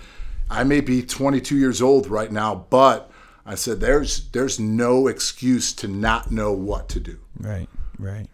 I 0.50 0.64
may 0.64 0.82
be 0.82 1.02
22 1.02 1.58
years 1.58 1.82
old 1.82 2.08
right 2.08 2.32
now, 2.32 2.66
but 2.70 3.12
I 3.46 3.56
said 3.56 3.80
there's 3.80 4.28
there's 4.30 4.60
no 4.60 5.08
excuse 5.08 5.74
to 5.76 5.88
not 5.88 6.32
know 6.32 6.52
what 6.52 6.90
to 6.90 7.00
do. 7.00 7.20
Right, 7.40 7.70
right, 7.98 8.28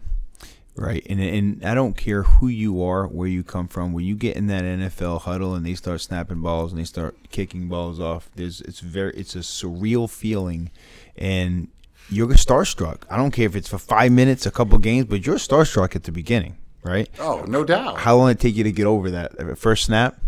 right. 0.76 1.06
And 1.08 1.20
and 1.20 1.64
I 1.64 1.74
don't 1.74 1.96
care 1.96 2.24
who 2.24 2.48
you 2.48 2.82
are, 2.82 3.06
where 3.06 3.28
you 3.28 3.44
come 3.44 3.68
from. 3.68 3.92
When 3.92 4.04
you 4.04 4.16
get 4.16 4.36
in 4.36 4.48
that 4.48 4.64
NFL 4.64 5.22
huddle 5.22 5.54
and 5.54 5.64
they 5.64 5.74
start 5.74 6.00
snapping 6.00 6.40
balls 6.40 6.72
and 6.72 6.80
they 6.80 6.84
start 6.84 7.16
kicking 7.30 7.68
balls 7.68 8.00
off, 8.00 8.28
there's 8.34 8.60
it's 8.62 8.80
very 8.80 9.12
it's 9.14 9.36
a 9.36 9.40
surreal 9.40 10.10
feeling, 10.10 10.70
and 11.16 11.68
you're 12.10 12.28
starstruck. 12.28 13.02
I 13.08 13.16
don't 13.16 13.30
care 13.30 13.46
if 13.46 13.56
it's 13.56 13.68
for 13.68 13.78
five 13.78 14.12
minutes, 14.12 14.46
a 14.46 14.50
couple 14.50 14.78
games, 14.78 15.06
but 15.06 15.26
you're 15.26 15.36
starstruck 15.36 15.94
at 15.96 16.04
the 16.04 16.12
beginning, 16.12 16.56
right? 16.84 17.08
Oh, 17.18 17.44
no 17.48 17.64
doubt. 17.64 17.98
How 17.98 18.16
long 18.16 18.28
did 18.28 18.38
it 18.38 18.40
take 18.40 18.54
you 18.54 18.64
to 18.64 18.72
get 18.72 18.86
over 18.86 19.10
that 19.10 19.58
first 19.58 19.84
snap? 19.86 20.18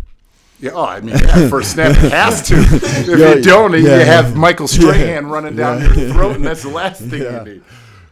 Yeah, 0.59 0.71
oh, 0.73 0.85
I 0.85 0.99
mean, 1.01 1.15
yeah, 1.15 1.49
first 1.49 1.73
snap 1.73 1.91
it 1.91 2.11
has 2.11 2.41
to. 2.47 2.55
If 2.57 3.07
Yeah, 3.19 3.35
you 3.35 3.43
don't, 3.43 3.73
you 3.73 3.87
yeah, 3.87 3.99
have 3.99 4.35
Michael 4.35 4.67
Strahan 4.67 5.27
running 5.27 5.55
down 5.55 5.81
your 5.81 6.11
throat, 6.11 6.35
and 6.37 6.45
that's 6.45 6.63
the 6.63 6.69
last 6.69 7.01
thing 7.01 7.21
you 7.21 7.43
need. 7.43 7.63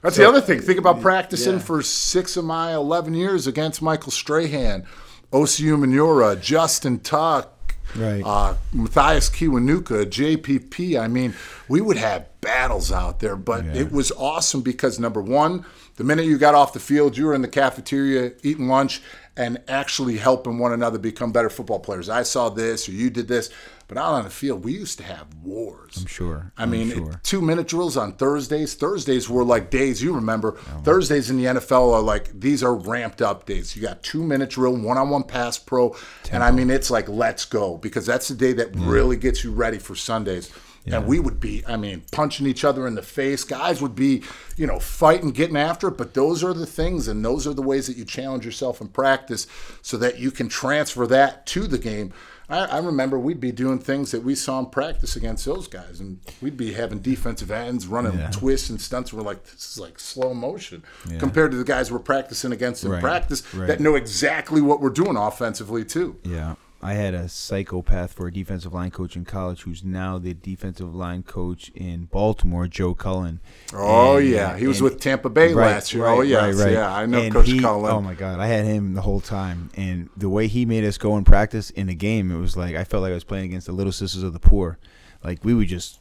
That's 0.03 0.17
the 0.17 0.27
other 0.29 0.41
thing. 0.41 0.59
Think 0.59 0.77
about 0.77 1.01
practicing 1.01 1.53
yeah. 1.53 1.59
for 1.59 1.81
six 1.81 2.37
of 2.37 2.45
my 2.45 2.75
11 2.75 3.15
years 3.15 3.47
against 3.47 3.81
Michael 3.81 4.11
Strahan, 4.11 4.85
Osi 5.33 5.65
Umenyiora, 5.65 6.39
Justin 6.39 6.99
Tuck, 6.99 7.51
Right. 7.95 8.21
uh, 8.23 8.55
Mathias 8.73 9.29
Kiwanuka, 9.29 10.05
JPP. 10.05 10.99
I 10.99 11.07
mean, 11.07 11.33
we 11.67 11.81
would 11.81 11.97
have 11.97 12.25
battles 12.41 12.91
out 12.91 13.21
there, 13.21 13.35
but 13.35 13.65
Yeah. 13.65 13.73
it 13.73 13.91
was 13.91 14.11
awesome 14.11 14.61
because 14.61 14.99
number 14.99 15.21
one, 15.21 15.65
the 15.95 16.03
minute 16.03 16.25
you 16.25 16.37
got 16.37 16.55
off 16.55 16.73
the 16.73 16.79
field, 16.79 17.17
you 17.17 17.25
were 17.25 17.33
in 17.33 17.41
the 17.41 17.47
cafeteria 17.47 18.33
eating 18.43 18.67
lunch 18.67 19.01
and 19.37 19.61
actually 19.67 20.17
helping 20.17 20.59
one 20.59 20.71
another 20.71 20.97
become 20.97 21.31
better 21.31 21.49
football 21.49 21.79
players. 21.79 22.09
I 22.09 22.23
saw 22.23 22.49
this 22.49 22.87
or 22.87 22.93
you 22.93 23.09
did 23.09 23.27
this, 23.27 23.49
but 23.87 23.97
out 23.97 24.13
on 24.13 24.23
the 24.23 24.29
field, 24.29 24.63
we 24.63 24.71
used 24.73 24.97
to 24.99 25.03
have 25.03 25.27
wars. 25.43 25.97
I'm 25.99 26.05
sure. 26.05 26.51
I 26.57 26.65
mean, 26.65 26.91
sure. 26.91 27.19
two 27.23 27.41
minute 27.41 27.67
drills 27.67 27.97
on 27.97 28.13
Thursdays. 28.13 28.73
Thursdays 28.75 29.29
were 29.29 29.43
like 29.43 29.69
days. 29.69 30.01
You 30.01 30.13
remember 30.13 30.57
Oh. 30.73 30.81
Thursdays 30.83 31.29
in 31.29 31.37
the 31.37 31.45
NFL 31.45 31.93
are 31.93 32.01
like 32.01 32.39
these 32.39 32.63
are 32.63 32.73
ramped 32.73 33.21
up 33.21 33.45
days. 33.45 33.75
You 33.75 33.81
got 33.81 34.01
two 34.01 34.23
minute 34.23 34.49
drill, 34.51 34.75
one 34.75 34.97
on 34.97 35.09
one 35.09 35.23
pass 35.23 35.57
pro, 35.57 35.95
and 36.31 36.41
I 36.43 36.51
mean 36.51 36.69
it's 36.69 36.89
like 36.89 37.07
let's 37.09 37.45
go 37.45 37.77
because 37.77 38.05
that's 38.05 38.27
the 38.29 38.35
day 38.35 38.53
that 38.53 38.75
really 38.75 39.17
gets 39.17 39.43
you 39.43 39.51
ready 39.51 39.77
for 39.77 39.95
Sundays. 39.95 40.51
And 40.87 41.07
we 41.07 41.19
would 41.19 41.39
be, 41.39 41.63
I 41.67 41.77
mean, 41.77 42.03
punching 42.11 42.45
each 42.45 42.63
other 42.63 42.85
in 42.85 42.93
the 42.95 43.01
face. 43.01 43.43
Guys 43.43 43.81
would 43.81 43.95
be, 43.95 44.21
you 44.55 44.67
know, 44.67 44.79
fighting, 44.79 45.31
getting 45.31 45.57
after 45.57 45.87
it. 45.87 45.97
But 45.97 46.13
those 46.13 46.43
are 46.43 46.53
the 46.53 46.67
things, 46.67 47.07
and 47.07 47.25
those 47.25 47.47
are 47.47 47.53
the 47.53 47.63
ways 47.63 47.87
that 47.87 47.97
you 47.97 48.05
challenge 48.05 48.45
yourself 48.45 48.81
in 48.81 48.89
practice, 48.89 49.47
so 49.81 49.97
that 49.97 50.19
you 50.19 50.29
can 50.29 50.47
transfer 50.47 51.07
that 51.07 51.45
to 51.47 51.65
the 51.67 51.79
game. 51.79 52.13
I, 52.47 52.65
I 52.65 52.77
remember 52.77 53.17
we'd 53.17 53.39
be 53.39 53.51
doing 53.51 53.79
things 53.79 54.11
that 54.11 54.21
we 54.23 54.35
saw 54.35 54.59
in 54.59 54.67
practice 54.67 55.15
against 55.15 55.45
those 55.45 55.67
guys, 55.67 55.99
and 55.99 56.19
we'd 56.41 56.55
be 56.57 56.73
having 56.73 56.99
defensive 56.99 57.49
ends 57.49 57.87
running 57.87 58.19
Yeah. 58.19 58.29
twists 58.29 58.69
and 58.69 58.79
stunts. 58.79 59.11
We're 59.11 59.23
like, 59.23 59.43
this 59.45 59.71
is 59.71 59.79
like 59.79 59.99
slow 59.99 60.35
motion 60.35 60.83
compared 61.17 61.49
to 61.51 61.57
the 61.57 61.63
guys 61.63 61.91
we're 61.91 61.97
practicing 61.97 62.51
against 62.51 62.83
in 62.83 62.91
Right, 62.91 63.01
practice 63.01 63.41
right. 63.55 63.65
that 63.67 63.79
know 63.79 63.95
exactly 63.95 64.61
what 64.61 64.79
we're 64.81 64.91
doing 64.91 65.17
offensively 65.17 65.83
too. 65.83 66.17
Yeah. 66.23 66.53
I 66.85 66.93
had 66.93 67.13
a 67.13 67.27
psychopath 67.27 68.13
for 68.13 68.27
a 68.27 68.31
defensive 68.31 68.73
line 68.73 68.91
coach 68.91 69.15
in 69.15 69.25
college 69.25 69.63
who's 69.63 69.83
now 69.83 70.19
the 70.19 70.33
defensive 70.33 70.93
line 70.93 71.23
coach 71.23 71.69
in 71.73 72.05
Baltimore, 72.05 72.67
Joe 72.67 72.93
Cullen. 72.93 73.39
Oh 73.73 74.17
And, 74.17 74.27
yeah, 74.29 74.51
uh, 74.51 74.55
he 74.55 74.67
was 74.67 74.77
and- 74.79 74.83
with 74.91 74.99
Tampa 74.99 75.29
Bay 75.29 75.53
last 75.53 75.93
year. 75.93 76.05
oh 76.05 76.21
yes, 76.21 76.57
yeah, 76.69 76.93
I 76.93 77.05
know 77.05 77.19
And 77.21 77.33
Coach 77.33 77.47
he- 77.47 77.59
Cullen. 77.59 77.91
Oh 77.91 78.01
my 78.01 78.13
God, 78.13 78.39
I 78.39 78.47
had 78.47 78.65
him 78.65 78.93
the 78.93 79.01
whole 79.01 79.19
time, 79.21 79.69
and 79.75 80.09
the 80.15 80.29
way 80.29 80.47
he 80.47 80.65
made 80.65 80.83
us 80.83 80.97
go 80.97 81.17
in 81.17 81.23
practice 81.23 81.71
in 81.71 81.87
the 81.87 81.95
game, 81.95 82.29
it 82.31 82.37
was 82.39 82.55
like 82.55 82.75
I 82.75 82.83
felt 82.83 83.01
like 83.03 83.11
I 83.11 83.15
was 83.15 83.23
playing 83.23 83.45
against 83.45 83.67
the 83.67 83.73
Little 83.73 83.91
Sisters 83.93 84.21
of 84.23 84.33
the 84.33 84.39
Poor. 84.39 84.77
Like 85.23 85.43
we 85.43 85.53
were 85.55 85.65
just 85.65 85.99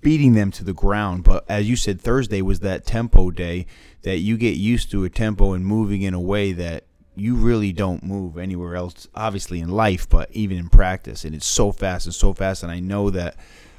beating 0.00 0.34
them 0.34 0.50
to 0.52 0.64
the 0.64 0.72
ground. 0.72 1.24
But 1.24 1.44
as 1.48 1.68
you 1.68 1.76
said, 1.76 2.00
Thursday 2.00 2.40
was 2.42 2.60
that 2.60 2.86
tempo 2.86 3.30
day 3.30 3.66
that 4.02 4.18
you 4.18 4.36
get 4.38 4.56
used 4.56 4.90
to 4.92 5.04
a 5.04 5.10
tempo 5.10 5.52
and 5.52 5.66
moving 5.66 6.02
in 6.02 6.14
a 6.14 6.20
way 6.20 6.52
that 6.52 6.84
you 7.16 7.34
really 7.34 7.72
don't 7.72 8.02
move 8.02 8.38
anywhere 8.38 8.76
else. 8.76 9.08
Obviously 9.14 9.60
in 9.60 9.68
life, 9.68 10.08
but 10.08 10.30
even 10.32 10.58
in 10.58 10.68
practice, 10.68 11.24
and 11.24 11.34
it's 11.34 11.46
so 11.46 11.72
fast 11.72 12.06
and 12.06 12.14
so 12.14 12.32
fast. 12.32 12.62
And 12.62 12.70
I 12.70 12.80
know 12.80 13.10
that. 13.10 13.36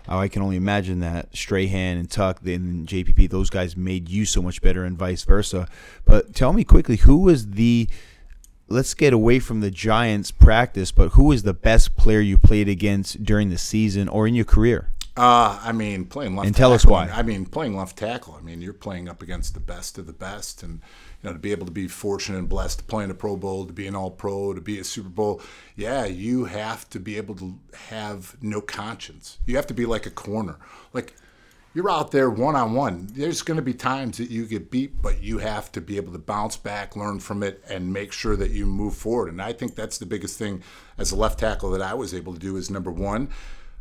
oh, 0.10 0.20
I 0.20 0.28
can 0.28 0.42
only 0.42 0.56
imagine 0.56 1.00
that 1.02 1.36
Strahan 1.36 1.98
and 1.98 2.10
Tuck 2.10 2.40
and 2.46 2.88
JPP, 2.88 3.30
those 3.30 3.50
guys 3.50 3.76
made 3.76 4.10
you 4.10 4.26
so 4.26 4.42
much 4.42 4.62
better, 4.62 4.84
and 4.84 4.98
vice 4.98 5.24
versa. 5.24 5.68
But 6.06 6.34
tell 6.34 6.54
me 6.54 6.64
quickly, 6.64 6.98
who 6.98 7.20
was 7.20 7.52
the 7.52 7.88
let's 8.70 8.94
get 8.94 9.14
away 9.14 9.40
from 9.40 9.62
the 9.62 9.72
Giants 9.72 10.32
practice, 10.32 10.92
but 10.92 11.10
who 11.10 11.26
was 11.26 11.44
the 11.44 11.54
best 11.54 11.96
player 11.96 12.20
you 12.20 12.38
played 12.38 12.68
against 12.68 13.24
during 13.24 13.50
the 13.50 13.58
season 13.58 14.08
or 14.08 14.28
in 14.28 14.36
your 14.36 14.46
career? 14.46 14.90
Uh, 15.16 15.60
I 15.64 15.72
mean, 15.72 16.06
playing 16.06 16.36
left. 16.36 16.48
And 16.48 16.56
tell 16.56 16.74
us 16.74 16.86
why. 16.86 17.10
I 17.10 17.24
mean, 17.24 17.46
playing 17.46 17.76
left 17.76 17.98
tackle. 17.98 18.36
I 18.40 18.42
mean, 18.42 18.62
you're 18.62 18.74
playing 18.74 19.10
up 19.10 19.24
against 19.24 19.56
the 19.56 19.60
best 19.60 19.98
of 19.98 20.06
the 20.06 20.14
best, 20.14 20.62
and 20.62 20.82
you 21.22 21.30
know 21.30 21.34
to 21.34 21.40
be 21.40 21.52
able 21.52 21.66
to 21.66 21.72
be 21.72 21.88
fortunate 21.88 22.38
and 22.38 22.50
blessed 22.50 22.80
to 22.80 22.86
play 22.86 23.04
in 23.04 23.12
a 23.12 23.16
Pro 23.16 23.36
Bowl, 23.36 23.66
to 23.66 23.74
be 23.74 23.88
an 23.88 23.96
All 23.96 24.12
Pro, 24.12 24.54
to 24.54 24.62
be 24.62 24.80
a 24.80 24.84
Super 24.84 25.10
Bowl. 25.10 25.42
Yeah, 25.76 26.06
you 26.06 26.46
have 26.46 26.90
to 26.92 27.00
be 27.00 27.18
able 27.18 27.36
to 27.36 27.58
have 27.90 28.38
no 28.42 28.62
conscience. 28.62 29.40
You 29.46 29.56
have 29.56 29.68
to 29.68 29.74
be 29.74 29.86
like 29.86 30.06
a 30.06 30.12
corner. 30.12 30.58
Like 30.94 31.14
you're 31.78 31.92
out 31.92 32.10
there 32.10 32.30
one 32.30 32.56
on 32.56 32.74
one. 32.74 33.08
There's 33.12 33.44
going 33.44 33.58
to 33.58 33.62
be 33.62 33.76
times 33.76 34.18
that 34.18 34.32
you 34.32 34.48
get 34.48 34.72
beat, 34.72 35.00
but 35.00 35.22
you 35.22 35.38
have 35.38 35.72
to 35.74 35.80
be 35.80 35.98
able 35.98 36.12
to 36.12 36.18
bounce 36.18 36.58
back, 36.58 36.96
learn 36.96 37.20
from 37.20 37.44
it, 37.44 37.64
and 37.70 37.94
make 37.94 38.12
sure 38.12 38.36
that 38.36 38.50
you 38.50 38.66
move 38.66 38.96
forward. 38.96 39.30
And 39.30 39.40
I 39.40 39.54
think 39.54 39.76
that's 39.76 40.00
the 40.00 40.08
biggest 40.08 40.40
thing 40.40 40.64
as 40.98 41.12
a 41.12 41.16
left 41.16 41.40
tackle 41.40 41.70
that 41.70 41.82
I 41.84 41.94
was 41.94 42.16
able 42.16 42.34
to 42.34 42.40
do 42.40 42.58
is 42.58 42.72
number 42.72 42.90
one, 42.90 43.30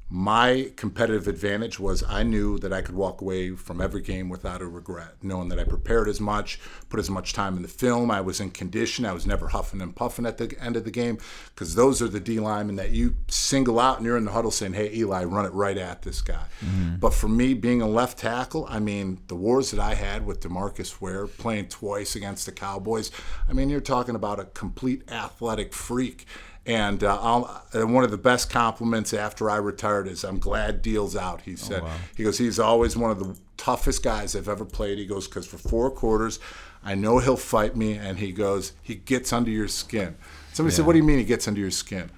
my 0.09 0.71
competitive 0.77 1.27
advantage 1.27 1.81
was 1.81 2.05
I 2.09 2.23
knew 2.23 2.59
that 2.61 2.73
I 2.73 2.81
could 2.81 2.95
walk 2.95 3.21
away 3.21 3.51
from 3.57 3.81
every 3.81 4.03
game 4.03 4.29
without 4.29 4.62
a 4.62 4.66
regret, 4.66 5.16
knowing 5.21 5.49
that 5.49 5.59
I 5.59 5.64
prepared 5.64 6.09
as 6.09 6.21
much, 6.21 6.61
put 6.88 7.01
as 7.01 7.11
much 7.11 7.33
time 7.33 7.57
in 7.57 7.62
the 7.62 7.69
film, 7.69 8.09
I 8.09 8.21
was 8.21 8.40
in 8.40 8.51
condition, 8.51 9.05
I 9.05 9.12
was 9.12 9.27
never 9.27 9.49
huffing 9.49 9.81
and 9.81 9.97
puffing 9.97 10.25
at 10.25 10.38
the 10.38 10.55
end 10.61 10.77
of 10.77 10.85
the 10.85 10.92
game, 10.92 11.19
because 11.49 11.75
those 11.75 12.01
are 12.01 12.07
the 12.07 12.21
D 12.21 12.38
linemen 12.38 12.77
that 12.77 12.90
you 12.90 13.16
single 13.27 13.81
out 13.81 13.97
and 13.97 14.07
you're 14.07 14.16
in 14.16 14.25
the 14.25 14.31
huddle 14.31 14.53
saying, 14.53 14.75
"Hey, 14.75 14.95
Eli, 14.95 15.25
run 15.25 15.45
it 15.45 15.53
right 15.53 15.77
at 15.77 16.03
this 16.03 16.23
guy." 16.23 16.45
Mm-hmm. 16.64 16.97
But 16.97 17.12
for 17.12 17.29
me, 17.29 17.55
being 17.55 17.83
a 17.83 17.88
left 17.88 18.19
tackle, 18.19 18.64
I 18.69 18.79
mean, 18.79 19.19
the 19.27 19.35
wars 19.35 19.73
that 19.73 19.81
I 19.81 19.95
had 19.95 20.25
with 20.25 20.38
DeMarcus 20.38 21.01
Ware 21.01 21.27
playing 21.27 21.69
twice 21.69 22.14
against 22.14 22.47
the 22.47 22.53
Cowboys, 22.53 23.11
I 23.49 23.53
mean, 23.53 23.71
you're 23.71 23.81
talking 23.81 24.14
about 24.14 24.38
a 24.38 24.45
complete 24.45 25.11
athletic 25.11 25.75
freak. 25.75 26.27
And 26.66 27.05
uh, 27.05 27.61
and 27.72 27.94
one 27.94 28.02
of 28.02 28.11
the 28.11 28.18
best 28.18 28.50
compliments 28.50 29.14
after 29.14 29.48
I 29.48 29.57
retired 29.57 30.09
is, 30.09 30.24
"I'm 30.24 30.40
glad 30.40 30.83
Diehl's 30.83 31.14
out." 31.14 31.42
He 31.42 31.55
said, 31.55 31.83
"He 32.16 32.24
goes, 32.24 32.38
he's 32.38 32.59
always 32.59 32.96
one 32.96 33.12
of 33.12 33.20
the 33.20 33.38
toughest 33.57 34.02
guys 34.02 34.35
I've 34.35 34.48
ever 34.48 34.64
played." 34.64 34.98
He 34.98 35.07
goes, 35.07 35.29
"Because 35.29 35.46
for 35.46 35.59
four 35.59 35.92
quarters, 35.92 36.40
I 36.83 36.96
know 36.96 37.18
he'll 37.18 37.37
fight 37.37 37.76
me." 37.76 37.92
And 37.94 38.18
he 38.18 38.33
goes, 38.33 38.72
"He 38.83 38.96
gets 38.96 39.33
under 39.33 39.50
your 39.50 39.68
skin." 39.68 40.16
Somebody 40.52 40.74
said, 40.74 40.87
"What 40.87 40.94
do 40.94 40.98
you 40.98 41.05
mean 41.05 41.18
he 41.18 41.24
gets 41.24 41.46
under 41.46 41.61
your 41.61 41.70
skin?" 41.70 42.11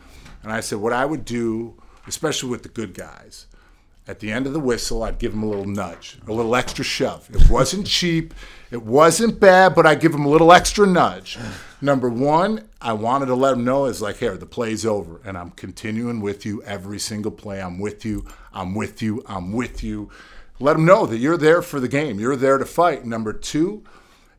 And 0.42 0.50
I 0.50 0.60
said, 0.60 0.78
"What 0.78 0.94
I 0.94 1.04
would 1.04 1.26
do, 1.26 1.74
especially 2.06 2.48
with 2.48 2.62
the 2.62 2.70
good 2.70 2.94
guys, 2.94 3.46
at 4.08 4.20
the 4.20 4.32
end 4.32 4.46
of 4.46 4.54
the 4.54 4.60
whistle, 4.60 5.02
I'd 5.02 5.18
give 5.18 5.34
him 5.34 5.42
a 5.42 5.46
little 5.46 5.66
nudge, 5.66 6.18
a 6.26 6.32
little 6.32 6.56
extra 6.56 6.82
shove. 6.82 7.28
It 7.30 7.50
wasn't 7.50 7.86
cheap, 7.98 8.32
it 8.70 8.82
wasn't 8.82 9.38
bad, 9.38 9.74
but 9.74 9.86
I'd 9.86 10.00
give 10.00 10.14
him 10.14 10.24
a 10.24 10.28
little 10.28 10.50
extra 10.50 10.86
nudge. 10.86 11.38
Number 11.82 12.08
one, 12.08 12.68
I 12.80 12.94
wanted 12.94 13.26
to 13.26 13.34
let 13.34 13.52
him 13.52 13.64
know 13.64 13.84
is 13.84 14.00
like, 14.00 14.16
here, 14.16 14.38
the 14.38 14.46
play's 14.46 14.86
over, 14.86 15.20
and 15.26 15.36
I'm 15.36 15.50
continuing 15.50 16.20
with 16.20 16.46
you 16.46 16.62
every 16.62 16.98
single 16.98 17.30
play. 17.30 17.60
I'm 17.60 17.78
with 17.78 18.06
you, 18.06 18.26
I'm 18.52 18.74
with 18.74 19.02
you, 19.02 19.22
I'm 19.26 19.52
with 19.52 19.84
you. 19.84 20.10
Let 20.58 20.76
him 20.76 20.86
know 20.86 21.04
that 21.04 21.18
you're 21.18 21.36
there 21.36 21.60
for 21.60 21.78
the 21.78 21.86
game, 21.86 22.18
you're 22.18 22.34
there 22.34 22.56
to 22.56 22.64
fight. 22.64 23.04
Number 23.04 23.34
two, 23.34 23.84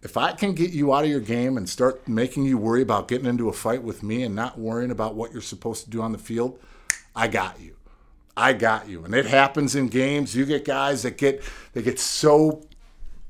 if 0.02 0.18
I 0.18 0.32
can 0.32 0.54
get 0.54 0.72
you 0.72 0.94
out 0.94 1.04
of 1.04 1.10
your 1.12 1.20
game 1.20 1.58
and 1.58 1.70
start 1.70 2.08
making 2.08 2.46
you 2.46 2.58
worry 2.58 2.82
about 2.82 3.08
getting 3.08 3.28
into 3.28 3.50
a 3.50 3.54
fight 3.54 3.84
with 3.84 4.02
me 4.02 4.24
and 4.24 4.34
not 4.34 4.58
worrying 4.58 4.92
about 4.92 5.14
what 5.14 5.32
you're 5.32 5.42
supposed 5.42 5.84
to 5.84 5.90
do 5.92 6.02
on 6.02 6.12
the 6.12 6.18
field, 6.18 6.60
I 7.16 7.28
got 7.28 7.60
you. 7.60 7.76
I 8.40 8.54
got 8.54 8.88
you. 8.88 9.04
And 9.04 9.14
it 9.14 9.26
happens 9.26 9.76
in 9.76 9.90
games. 9.90 10.34
You 10.34 10.46
get 10.46 10.64
guys 10.64 11.04
that 11.04 11.18
get 11.18 11.44
they 11.74 11.82
get 11.82 12.00
so 12.00 12.64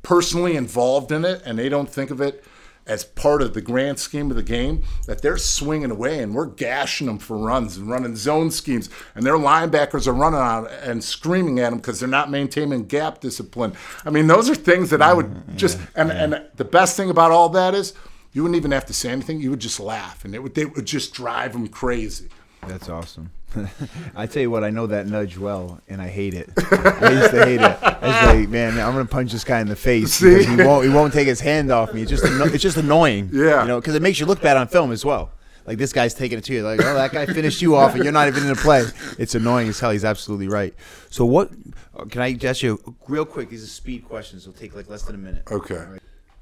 personally 0.03 0.55
involved 0.55 1.11
in 1.11 1.25
it 1.25 1.41
and 1.45 1.57
they 1.57 1.67
don't 1.67 1.89
think 1.89 2.11
of 2.11 2.21
it 2.21 2.43
as 2.85 3.03
part 3.03 3.41
of 3.41 3.53
the 3.53 3.61
grand 3.61 3.99
scheme 3.99 4.31
of 4.31 4.37
the 4.37 4.43
game 4.43 4.83
that 5.05 5.21
they're 5.21 5.37
swinging 5.37 5.91
away 5.91 6.19
and 6.23 6.33
we're 6.33 6.45
gashing 6.45 7.05
them 7.05 7.19
for 7.19 7.37
runs 7.37 7.77
and 7.77 7.89
running 7.89 8.15
zone 8.15 8.49
schemes 8.49 8.89
and 9.13 9.25
their 9.25 9.35
linebackers 9.35 10.07
are 10.07 10.13
running 10.13 10.39
out 10.39 10.71
and 10.83 11.03
screaming 11.03 11.59
at 11.59 11.69
them 11.69 11.79
because 11.79 11.99
they're 11.99 12.09
not 12.09 12.31
maintaining 12.31 12.85
gap 12.85 13.19
discipline. 13.19 13.73
I 14.05 14.09
mean, 14.11 14.27
those 14.27 14.49
are 14.49 14.55
things 14.55 14.89
that 14.91 15.01
I 15.01 15.13
would 15.13 15.27
mm-hmm. 15.27 15.57
just 15.57 15.79
and 15.95 16.11
and 16.11 16.45
the 16.55 16.65
best 16.65 16.95
thing 16.95 17.09
about 17.09 17.31
all 17.31 17.49
that 17.49 17.73
is 17.73 17.93
you 18.31 18.43
wouldn't 18.43 18.57
even 18.57 18.71
have 18.71 18.85
to 18.85 18.93
say 18.93 19.09
anything. 19.09 19.39
You 19.41 19.49
would 19.49 19.59
just 19.59 19.79
laugh 19.79 20.23
and 20.23 20.35
it 20.35 20.43
would 20.43 20.55
they 20.55 20.65
would 20.65 20.85
just 20.85 21.13
drive 21.13 21.53
them 21.53 21.67
crazy. 21.67 22.29
That's 22.67 22.89
awesome. 22.89 23.31
I 24.15 24.27
tell 24.27 24.41
you 24.43 24.51
what, 24.51 24.63
I 24.63 24.69
know 24.69 24.85
that 24.87 25.07
nudge 25.07 25.37
well, 25.37 25.79
and 25.87 26.01
I 26.01 26.07
hate 26.07 26.33
it. 26.35 26.49
I 26.57 27.11
used 27.11 27.31
to 27.31 27.45
hate 27.45 27.61
it. 27.61 27.77
I 27.81 28.07
was 28.07 28.35
like, 28.35 28.49
man, 28.49 28.73
I'm 28.79 28.93
gonna 28.93 29.05
punch 29.05 29.31
this 29.31 29.43
guy 29.43 29.59
in 29.59 29.67
the 29.67 29.75
face 29.75 30.13
See? 30.15 30.37
because 30.37 30.45
he 30.45 30.55
won't. 30.57 30.85
He 30.85 30.89
won't 30.93 31.13
take 31.13 31.27
his 31.27 31.39
hand 31.39 31.71
off 31.71 31.93
me. 31.93 32.01
It's 32.03 32.11
just, 32.11 32.23
anno- 32.25 32.45
it's 32.45 32.61
just 32.61 32.77
annoying. 32.77 33.29
Yeah. 33.33 33.61
you 33.63 33.67
know, 33.69 33.79
because 33.79 33.95
it 33.95 34.01
makes 34.01 34.19
you 34.19 34.25
look 34.27 34.41
bad 34.41 34.55
on 34.57 34.67
film 34.67 34.91
as 34.91 35.03
well. 35.03 35.31
Like 35.65 35.77
this 35.77 35.93
guy's 35.93 36.13
taking 36.13 36.37
it 36.37 36.43
to 36.45 36.53
you, 36.53 36.63
like, 36.63 36.79
oh, 36.83 36.93
that 36.95 37.11
guy 37.11 37.25
finished 37.27 37.61
you 37.61 37.75
off, 37.75 37.93
and 37.95 38.03
you're 38.03 38.13
not 38.13 38.27
even 38.27 38.43
in 38.43 38.49
the 38.49 38.55
play. 38.55 38.83
It's 39.17 39.35
annoying 39.35 39.67
as 39.69 39.79
hell. 39.79 39.91
He's 39.91 40.05
absolutely 40.05 40.47
right. 40.47 40.73
So, 41.09 41.25
what? 41.25 41.51
uh, 41.97 42.05
Can 42.05 42.21
I 42.21 42.37
ask 42.43 42.61
you 42.63 42.79
real 43.07 43.25
quick? 43.25 43.49
These 43.49 43.63
are 43.63 43.67
speed 43.67 44.05
questions. 44.05 44.47
It'll 44.47 44.59
take 44.59 44.75
like 44.75 44.89
less 44.89 45.03
than 45.03 45.15
a 45.15 45.19
minute. 45.19 45.43
Okay. 45.51 45.85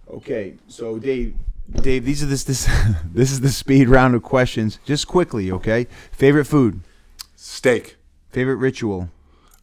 Okay, 0.09 0.55
so 0.69 0.97
Dave, 0.99 1.35
Dave, 1.81 2.05
these 2.05 2.23
are 2.23 2.27
this 2.27 2.43
this 2.43 2.69
this 3.13 3.31
is 3.31 3.41
the 3.41 3.49
speed 3.49 3.89
round 3.89 4.15
of 4.15 4.23
questions. 4.23 4.79
Just 4.85 5.07
quickly, 5.07 5.51
okay? 5.51 5.87
Favorite 6.11 6.45
food, 6.45 6.81
Steak. 7.35 7.97
favorite 8.29 8.55
ritual, 8.55 9.09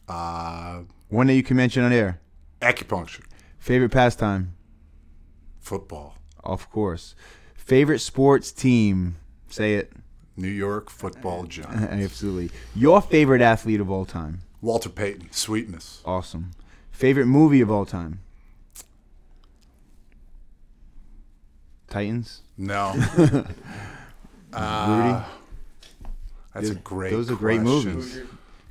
Uh, 0.07 0.81
one 1.09 1.27
that 1.27 1.33
you 1.33 1.43
can 1.43 1.57
mention 1.57 1.83
on 1.83 1.91
air. 1.91 2.19
acupuncture. 2.61 3.23
Favorite 3.59 3.91
pastime, 3.91 4.55
Football. 5.59 6.15
of 6.43 6.69
course. 6.69 7.15
Favorite 7.55 7.99
sports 7.99 8.51
team, 8.51 9.15
say 9.49 9.73
it. 9.75 9.91
New 10.37 10.47
York 10.49 10.89
football 10.91 11.45
giant. 11.45 11.89
Absolutely. 11.91 12.51
Your 12.75 13.01
favorite 13.01 13.41
athlete 13.41 13.79
of 13.79 13.89
all 13.89 14.05
time. 14.05 14.41
Walter 14.61 14.89
Payton. 14.89 15.31
Sweetness. 15.31 16.01
Awesome. 16.05 16.51
Favorite 16.91 17.25
movie 17.25 17.61
of 17.61 17.71
all 17.71 17.85
time. 17.85 18.19
Titans. 21.95 22.41
No. 22.57 22.93
Rudy. 23.17 23.47
That's 26.53 26.69
a 26.71 26.75
great. 26.75 27.11
those 27.11 27.31
are 27.31 27.35
great 27.35 27.61
question. 27.61 27.93
movies. 27.95 28.19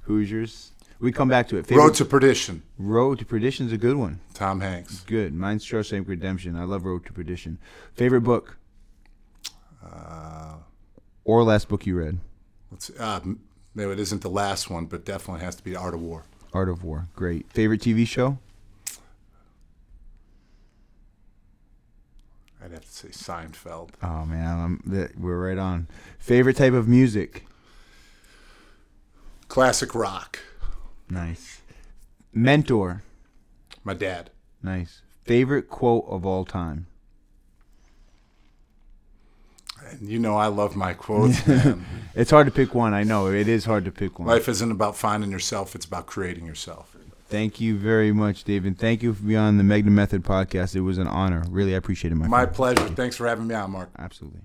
Hoosiers. 0.03 0.73
We 1.01 1.11
come 1.11 1.29
back 1.31 1.49
to 1.49 1.57
it. 1.57 1.67
Favorite, 1.67 1.85
Road 1.85 1.95
to 1.95 2.05
Perdition. 2.05 2.63
Road 2.79 3.19
to 3.21 3.25
Perdition 3.25 3.65
is 3.67 3.73
a 3.73 3.79
good 3.79 3.97
one. 3.97 4.21
Tom 4.35 4.61
Hanks. 4.61 5.01
Good. 5.07 5.33
Mine's 5.33 5.65
Shawshank 5.65 6.07
Redemption. 6.07 6.55
I 6.55 6.65
love 6.65 6.85
Road 6.85 7.07
to 7.07 7.15
Perdition. 7.15 7.57
Favorite 7.95 8.21
book 8.21 8.59
Uh, 9.83 10.57
or 11.25 11.43
last 11.45 11.69
book 11.69 11.87
you 11.87 11.97
read? 11.97 12.19
let's. 12.71 12.91
Uh, 12.91 13.21
no, 13.75 13.91
it 13.91 13.99
isn't 13.99 14.21
the 14.21 14.29
last 14.31 14.69
one, 14.69 14.85
but 14.85 15.07
definitely 15.07 15.43
has 15.43 15.57
to 15.57 15.65
be 15.65 15.75
Art 15.75 15.95
of 15.95 16.03
War. 16.03 16.25
Art 16.53 16.69
of 16.69 16.85
War. 16.85 17.09
Great. 17.17 17.51
Favorite 17.51 17.81
TV 17.81 18.07
show? 18.07 18.37
I'd 22.65 22.73
have 22.73 22.85
to 22.85 22.93
say 22.93 23.09
Seinfeld. 23.09 23.91
Oh 24.03 24.25
man, 24.25 24.81
I'm, 24.87 25.11
we're 25.19 25.49
right 25.49 25.59
on. 25.59 25.87
Favorite 26.19 26.57
type 26.57 26.73
of 26.73 26.89
music? 26.89 27.45
Classic 29.49 29.95
rock. 29.95 30.39
Nice. 31.11 31.61
Mentor? 32.33 33.03
My 33.85 33.93
dad. 33.93 34.31
Nice. 34.63 35.03
Favorite 35.25 35.69
quote 35.69 36.07
of 36.09 36.25
all 36.25 36.47
time? 36.47 36.87
And 39.91 40.09
you 40.09 40.19
know 40.19 40.37
I 40.37 40.47
love 40.47 40.75
my 40.75 40.95
quotes, 40.95 41.47
man. 41.47 41.85
It's 42.15 42.31
hard 42.31 42.47
to 42.47 42.51
pick 42.53 42.75
one. 42.75 42.95
I 42.95 43.03
know 43.03 43.29
it 43.29 43.47
is 43.47 43.67
hard 43.67 43.85
to 43.85 43.93
pick 43.93 44.19
one. 44.19 44.27
Life 44.27 44.49
isn't 44.49 44.71
about 44.71 44.97
finding 44.97 45.31
yourself; 45.31 45.75
it's 45.75 45.85
about 45.85 46.07
creating 46.07 46.47
yourself. 46.47 46.97
Thank 47.35 47.61
you 47.61 47.77
very 47.77 48.13
much, 48.13 48.45
David. 48.45 48.79
Thank 48.79 49.03
you 49.03 49.13
for 49.13 49.25
being 49.25 49.41
on 49.41 49.59
the 49.59 49.65
Magnum 49.65 49.93
Method 49.97 50.23
podcast. 50.23 50.77
It 50.77 50.83
was 50.83 50.99
an 50.99 51.09
honor. 51.09 51.43
Really, 51.51 51.75
I 51.75 51.79
appreciate 51.79 52.13
it, 52.13 52.15
my, 52.15 52.29
My 52.29 52.43
friend. 52.45 52.55
pleasure. 52.55 52.89
Thanks 52.91 53.17
for 53.17 53.27
having 53.27 53.49
me 53.49 53.57
on, 53.57 53.73
Mark. 53.73 53.91
Absolutely. 53.99 54.43